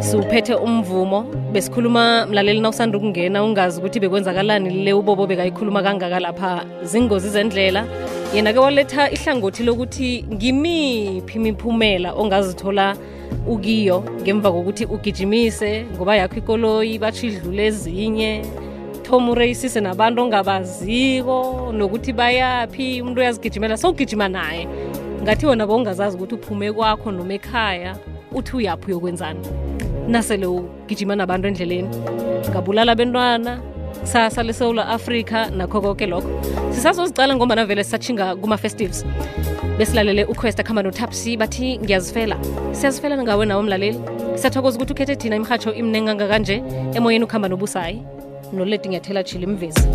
Siwuphethe 0.00 0.54
umvumo 0.54 1.22
besikhuluma 1.52 2.26
mlaleli 2.26 2.60
na 2.60 2.68
usanda 2.68 2.98
ukungena 2.98 3.44
ungazi 3.44 3.78
ukuthi 3.80 4.00
bekwenzakalani 4.00 4.84
le 4.84 4.92
ubobo 4.92 5.26
bekayikhuluma 5.26 5.82
kangaka 5.82 6.20
lapha. 6.20 6.64
Zingozi 6.82 7.28
zendlela. 7.28 7.86
Yena-ke 8.34 8.58
waletha 8.58 9.10
ihlangothi 9.10 9.62
lokuthi 9.62 10.24
ngimiphi 10.32 11.38
imiphumela 11.38 12.12
ongazithola 12.14 12.96
ukiyo 13.46 14.04
ngemva 14.22 14.52
kokuthi 14.52 14.84
ugijimise 14.84 15.86
ngoba 15.94 16.16
yakho 16.16 16.36
ikoloyi 16.36 16.98
batsho 16.98 17.26
idlule 17.26 17.66
ezinye 17.66 18.42
thoma 19.04 19.32
ureyisise 19.32 19.80
nabantu 19.80 20.22
ongabaziko 20.22 21.72
nokuthi 21.72 22.12
bayaphi 22.12 23.02
umuntu 23.02 23.20
uyazigijimela 23.20 23.76
sowugijima 23.76 24.28
naye. 24.28 24.68
Ngathi 25.22 25.46
wona 25.46 25.66
bowungazazi 25.66 26.16
ukuthi 26.16 26.34
uphume 26.34 26.72
kwakho 26.72 27.12
noma 27.12 27.34
ekhaya 27.34 27.96
uthi 28.32 28.56
uyaphi 28.56 28.86
uyokwenzani? 28.86 29.40
Nasele 30.08 30.46
ugijima 30.46 31.16
nabantu 31.16 31.48
endleleni. 31.48 31.88
Ngabulala 32.50 32.94
bentwana 32.94 33.60
kusasa 34.00 34.42
lesewula 34.42 34.88
afrika 34.88 35.50
nakho 35.50 35.80
konke 35.80 36.06
lokho. 36.06 36.28
Sisazozicala 36.70 37.36
ngombana 37.36 37.66
vele 37.66 37.84
sisathinga 37.84 38.36
kuma-festives 38.36 39.04
besilalele 39.78 40.24
uquest 40.24 40.60
akuhamba 40.60 40.82
notapsi 40.82 41.36
bathi 41.36 41.78
ngiyazifela. 41.78 42.36
Siyazifela 42.72 43.22
ngawe 43.22 43.46
nawe 43.46 43.62
mlaleli. 43.62 44.00
Siyathokoza 44.34 44.76
ukuthi 44.76 44.92
ukhethe 44.92 45.16
thina 45.16 45.36
imirhatsho 45.36 45.74
imnenganga 45.74 46.28
kanje 46.28 46.62
emoyeni 46.94 47.24
ukuhamba 47.24 47.48
nobusayi 47.48 48.02
noleti 48.52 48.88
ngiyathela 48.88 49.22
jile 49.22 49.44
imvezi 49.46 49.88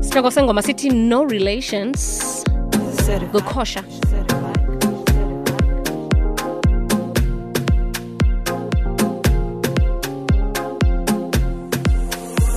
sihloko 0.00 0.30
sengoma 0.30 0.62
sithi 0.62 0.90
no 0.90 1.24
relations 1.24 2.00
kukhosha 3.32 3.82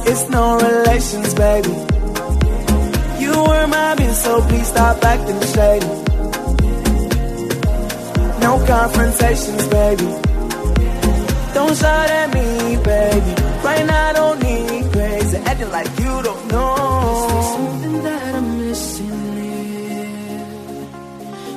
It's 0.06 0.30
no 0.30 0.58
relations, 0.58 1.34
baby. 1.34 1.74
You 3.24 3.32
were 3.50 3.68
my 3.68 3.96
being, 3.96 4.14
so 4.14 4.42
please 4.48 4.68
stop 4.68 5.04
acting 5.04 5.42
shady. 5.54 5.88
No 8.46 8.52
confrontations, 8.68 9.68
baby. 9.70 10.10
Don't 11.56 11.76
shout 11.82 12.10
at 12.10 12.28
me, 12.36 12.43
baby. 12.84 13.34
Right 13.64 13.86
now, 13.86 14.10
I 14.10 14.14
don't 14.14 14.40
need 14.44 14.92
crazy. 14.92 15.38
Acting 15.38 15.72
like 15.72 15.92
you 16.00 16.14
don't 16.28 16.48
know. 16.52 17.28
Is 17.40 17.46
something 17.56 18.04
that 18.04 18.36
I'm 18.36 18.58
missing 18.60 19.34
here? 19.38 20.86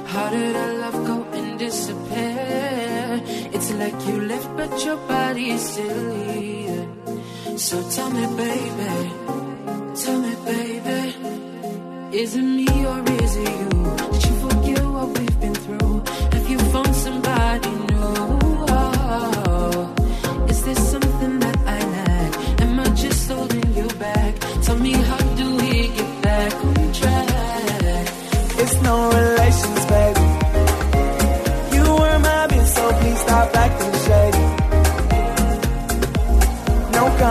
How 0.06 0.30
did 0.30 0.56
our 0.56 0.72
love 0.82 0.98
go 1.06 1.16
and 1.38 1.58
disappear? 1.58 3.22
It's 3.54 3.70
like 3.72 3.98
you 4.06 4.20
left, 4.30 4.48
but 4.56 4.84
your 4.84 4.96
body's 5.08 5.62
still 5.70 6.14
here. 6.32 6.88
So 7.56 7.76
tell 7.90 8.10
me, 8.10 8.24
baby, 8.36 8.92
tell 10.02 10.18
me, 10.20 10.32
baby, 10.44 11.00
is 12.16 12.36
it 12.36 12.42
me 12.42 12.68
or 12.86 13.00
is 13.22 13.36
it 13.36 13.48
you? 13.60 13.70
Did 14.12 14.22
you 14.28 14.34
forget 14.48 14.84
what 14.84 15.08
we've 15.18 15.40
been 15.40 15.55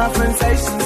confrontations 0.06 0.85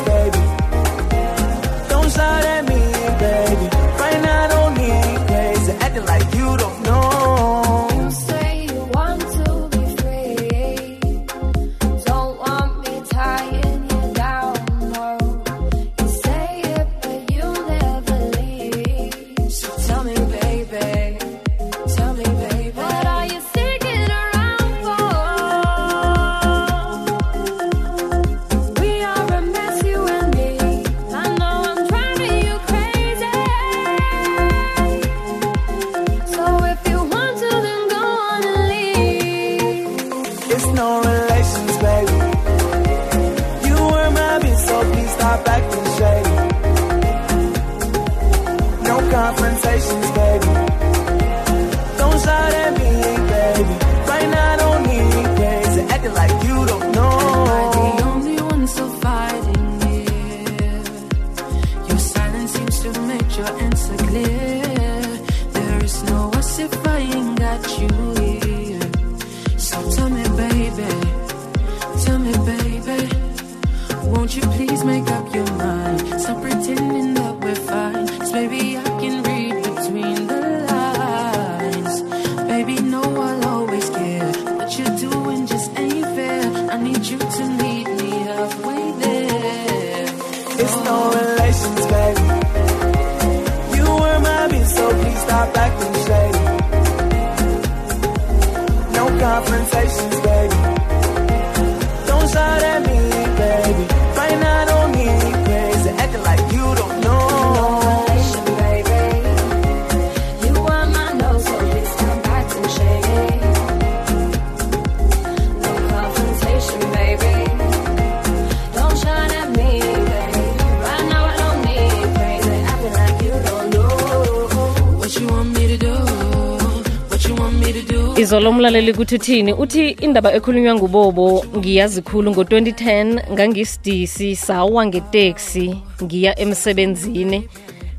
izolo 128.29 128.49
umlaleli 128.49 128.93
kuthi 128.93 129.15
uthini 129.15 129.53
uthi 129.53 129.89
indaba 129.89 130.33
ekhulunywa 130.33 130.75
ngubobo 130.75 131.45
ngiyazi 131.57 132.01
khulu 132.01 132.31
ngo-2010 132.31 133.33
ngangisidisi 133.33 134.35
sawa 134.35 134.85
ngeteksi 134.85 135.77
ngiya 136.03 136.39
emsebenzini. 136.39 137.49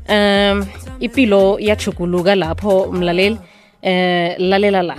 Um 0.09 0.65
ipilo 0.99 1.59
yajuguluka 1.59 2.35
lapho 2.35 2.91
mlaleli. 2.91 3.37
Eh 3.81 4.35
lalela 4.39 4.81
la. 4.81 4.97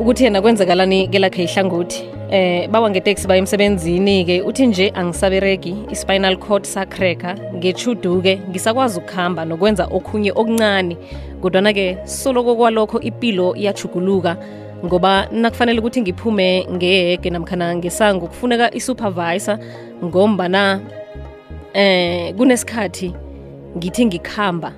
Ukuthi 0.00 0.24
yena 0.24 0.42
kwenzekalani 0.42 1.08
kelakhe 1.08 1.44
ihlangothi 1.44 2.17
eh 2.30 2.68
bawa 2.68 2.90
ngeteksi 2.90 3.26
baya 3.26 3.38
emsebenzini-ke 3.38 4.42
uthi 4.42 4.66
nje 4.66 4.92
angisaberegi 4.94 5.76
i-spinal 5.90 6.36
cord 6.36 6.64
sacreka 6.64 7.36
ngechuduke 7.54 8.40
ngisakwazi 8.50 8.98
ukuhamba 8.98 9.44
nokwenza 9.44 9.84
okhunye 9.86 10.32
okuncane. 10.32 10.96
Kodwana-ke 11.40 11.98
soloko 12.04 12.56
kwalokho 12.56 13.00
ipilo 13.00 13.56
iyachuguluka 13.56 14.36
ngoba 14.84 15.28
nakufanele 15.32 15.78
ukuthi 15.78 16.00
ngiphume 16.00 16.66
ngehege 16.72 17.30
namkhana 17.30 17.76
ngesango 17.76 18.26
kufuneka 18.26 18.74
isupervisor 18.74 19.58
ngombana 20.04 20.80
eh 21.74 22.34
kunesikhathi 22.34 23.14
ngithi 23.76 24.06
ngikhamba 24.06 24.72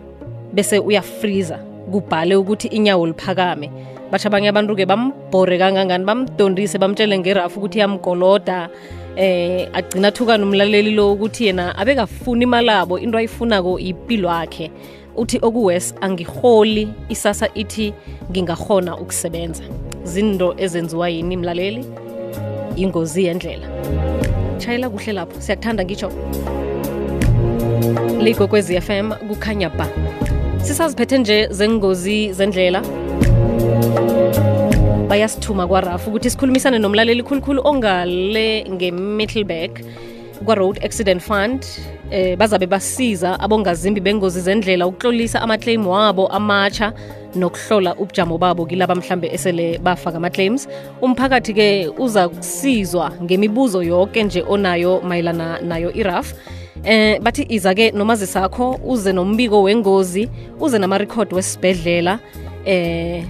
bese 0.53 0.79
uyafriza 0.79 1.59
kubhale 1.93 2.37
ukuthi 2.37 2.69
inyawo 2.69 3.07
liphakame. 3.07 3.71
Batsha 4.11 4.29
abanye 4.29 4.49
abantu-ke 4.49 4.87
bambhore 4.87 5.59
kangangani 5.59 6.05
bamdondise 6.05 6.79
bamtshele 6.79 7.19
ngerafu 7.19 7.59
ukuthi 7.59 7.79
iyamgoloda 7.79 8.69
eh 9.17 9.69
agcina 9.73 10.09
athukana 10.09 10.45
umlaleli 10.45 10.91
lo 10.91 11.13
ukuthi 11.13 11.47
yena 11.47 11.79
abekafuni 11.79 12.43
imalabo 12.43 12.99
into 12.99 13.19
ayifunako 13.19 13.79
impilo 13.79 14.29
yakhe 14.29 14.71
uthi 15.17 15.39
okuwes 15.43 15.95
angiholi 16.01 16.89
isasa 17.09 17.49
ithi 17.55 17.95
ngingahona 18.31 18.97
ukusebenza. 18.97 19.63
Zinto 20.05 20.55
ezenziwa 20.59 21.09
yini 21.09 21.37
mlaleli? 21.37 21.85
Ingozi 22.77 23.25
yendlela. 23.25 23.67
Tshayela 24.59 24.91
kuhle 24.91 25.13
lapho 25.13 25.41
siyakuthanda 25.41 25.85
ngitsho 25.85 26.13
ligwekwezi 28.21 28.81
FM 28.81 29.13
kukhanya 29.29 29.69
ba 29.71 29.89
sisaziphethe 30.63 31.19
nje 31.19 31.49
zengozi 31.51 32.33
zendlela 32.33 32.83
bayasithuma 35.09 35.67
kwarafu 35.67 36.11
ukuthi 36.11 36.31
sikhulumisane 36.31 36.79
nomlaleli 36.79 37.23
khulukhulu 37.23 37.61
ongale 37.65 38.65
nge-middleburg 38.71 39.71
kwa-road 40.45 40.85
accident 40.85 41.23
fund. 41.23 41.65
Eh 42.11 42.37
bazabe 42.37 42.67
basiza 42.67 43.41
abongazimbi 43.41 44.01
bengozi 44.01 44.41
zendlela 44.41 44.87
ukuhlolisa 44.87 45.43
amaclaim 45.43 45.87
wabo 45.87 46.27
amatsha 46.27 46.93
nokuhlola 47.35 47.95
ubujamo 47.95 48.39
babo 48.39 48.67
kilaba 48.67 48.95
mhlambe 48.95 49.29
esele 49.33 49.79
bafaka 49.79 50.17
ama-claims. 50.17 50.69
Umphakathi-ke 51.03 51.89
uza 51.99 52.29
kusizwa 52.29 53.13
ngemibuzo 53.23 53.83
yonke 53.83 54.23
nje 54.23 54.45
onayo 54.49 55.01
mayelana 55.01 55.61
nayo 55.61 55.93
iraf 55.93 56.35
eh 56.85 57.21
bathi 57.21 57.47
iza-ke 57.49 57.91
nomazi 57.91 58.27
sakho 58.27 58.81
uze 58.85 59.13
nombiko 59.13 59.63
wengozi 59.63 60.29
uze 60.61 60.79
namarekhodi 60.79 61.35
wesibhedlela. 61.35 62.19
Eh 62.65 63.25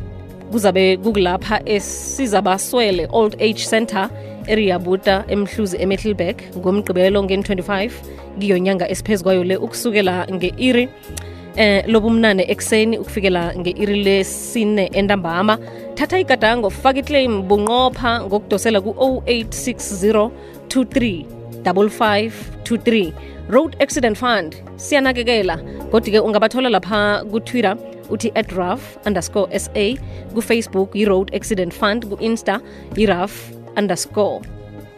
kuzabe 0.50 0.96
kukulapha 0.96 1.62
esizabaswele 1.64 3.08
old 3.12 3.34
age 3.34 3.64
center 3.70 4.10
eriyabuta 4.46 5.22
buta 5.22 5.32
emhluzi 5.32 5.76
emetlberg 5.76 6.36
ngomgqibelo 6.58 7.22
ngen-25 7.22 7.90
ngiyonyanga 8.38 8.88
esiphezu 8.88 9.24
kwayo 9.24 9.44
le 9.44 9.56
ukusukela 9.56 10.26
nge-iri 10.32 10.88
eh 11.56 11.84
lobumnane 11.86 12.42
ekuseni 12.42 12.98
ukufikela 12.98 13.54
nge-iri 13.56 14.02
lesine 14.04 14.90
entambama. 14.92 15.58
Thatha 15.94 16.18
igadango 16.18 16.70
faka 16.70 16.98
iclaim 16.98 17.42
bunqopha 17.48 18.20
ngokudosela 18.26 18.80
ku-0860 18.80 20.30
23 20.68 21.24
5523 21.64 23.12
road 23.48 23.76
accident 23.82 24.16
fund 24.16 24.56
siyanakekela 24.76 25.56
kodwa-ke 25.90 26.20
ungabathola 26.20 26.68
lapha 26.70 27.24
kutwitter 27.30 27.76
uthi 28.10 28.30
at 28.34 28.52
raf 28.52 28.98
underscore 29.06 29.48
sa 29.58 29.70
kufacebook 30.34 30.94
yi-road 30.94 31.34
accident 31.34 31.72
fund 31.74 32.04
ku-insta 32.10 32.60
yi-raf 32.96 33.32
underscore 33.76 34.42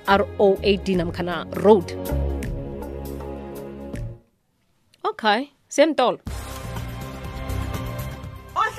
road 0.09 0.97
namkhana 0.97 1.47
road. 1.65 1.87
Okay 5.05 5.53
siyemtolo 5.69 6.19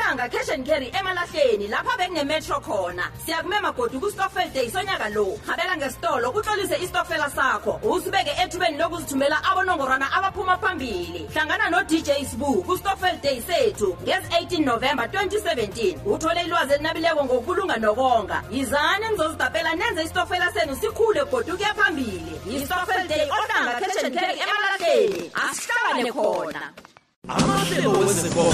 ohlanga 0.04 0.30
cash 0.32 0.50
and 0.50 0.66
carry 0.66 0.92
emalahleni 0.92 1.68
lapha 1.70 1.98
bekunemetro 1.98 2.62
khona. 2.62 3.04
Siyakumema 3.26 3.72
godi 3.76 3.98
kustokfel 4.00 4.54
day 4.54 4.68
sonyaka 4.68 5.14
lo. 5.14 5.38
Habela 5.48 5.78
ngesitolo 5.78 6.32
kutlolise 6.32 6.78
istokfela 6.84 7.30
sakho. 7.30 7.80
Usibeke 7.84 8.32
ethubeni 8.44 8.78
lokuzithumela 8.78 9.42
abonongorwana 9.44 10.12
abaphuma 10.12 10.58
phambili. 10.58 11.28
Hlangana 11.34 11.70
no-dj 11.70 12.10
sbu 12.26 12.64
kustokfel 12.64 13.22
day 13.22 13.42
sethu 13.42 13.98
ngezi-18 14.04 14.66
november 14.66 15.06
2017 15.06 15.98
uthole 16.06 16.42
ilwazi 16.42 16.74
elinabileko 16.74 17.26
ngokubulunga 17.26 17.78
nokonga. 17.78 18.44
Yizani 18.52 19.10
nizozitapela 19.12 19.76
nenze 19.76 20.04
istokfela 20.04 20.52
senu 20.54 20.76
sikhule 20.76 21.24
godi 21.26 21.52
ukuya 21.52 21.74
phambili. 21.74 22.42
Yistokfel 22.48 23.08
day 23.08 23.30
ohlanga 23.30 23.80
cash 23.80 24.04
and 24.04 24.16
carry 24.16 24.40
emalahleni. 24.40 25.32
Asihlangane 25.34 26.12
khona. 26.12 26.93
Amahlelo 27.28 27.92
wezekolo 28.00 28.54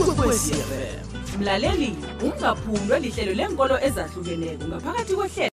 ukwekwezi 0.00 0.54
fm 0.54 1.38
mlaleli 1.38 1.96
ungaphundwa 2.22 2.98
lihlelo 2.98 3.32
lenkolo 3.34 3.74
ezahlukeneko 3.86 4.64
ngaphakathi 4.68 5.14
kohlelo 5.18 5.50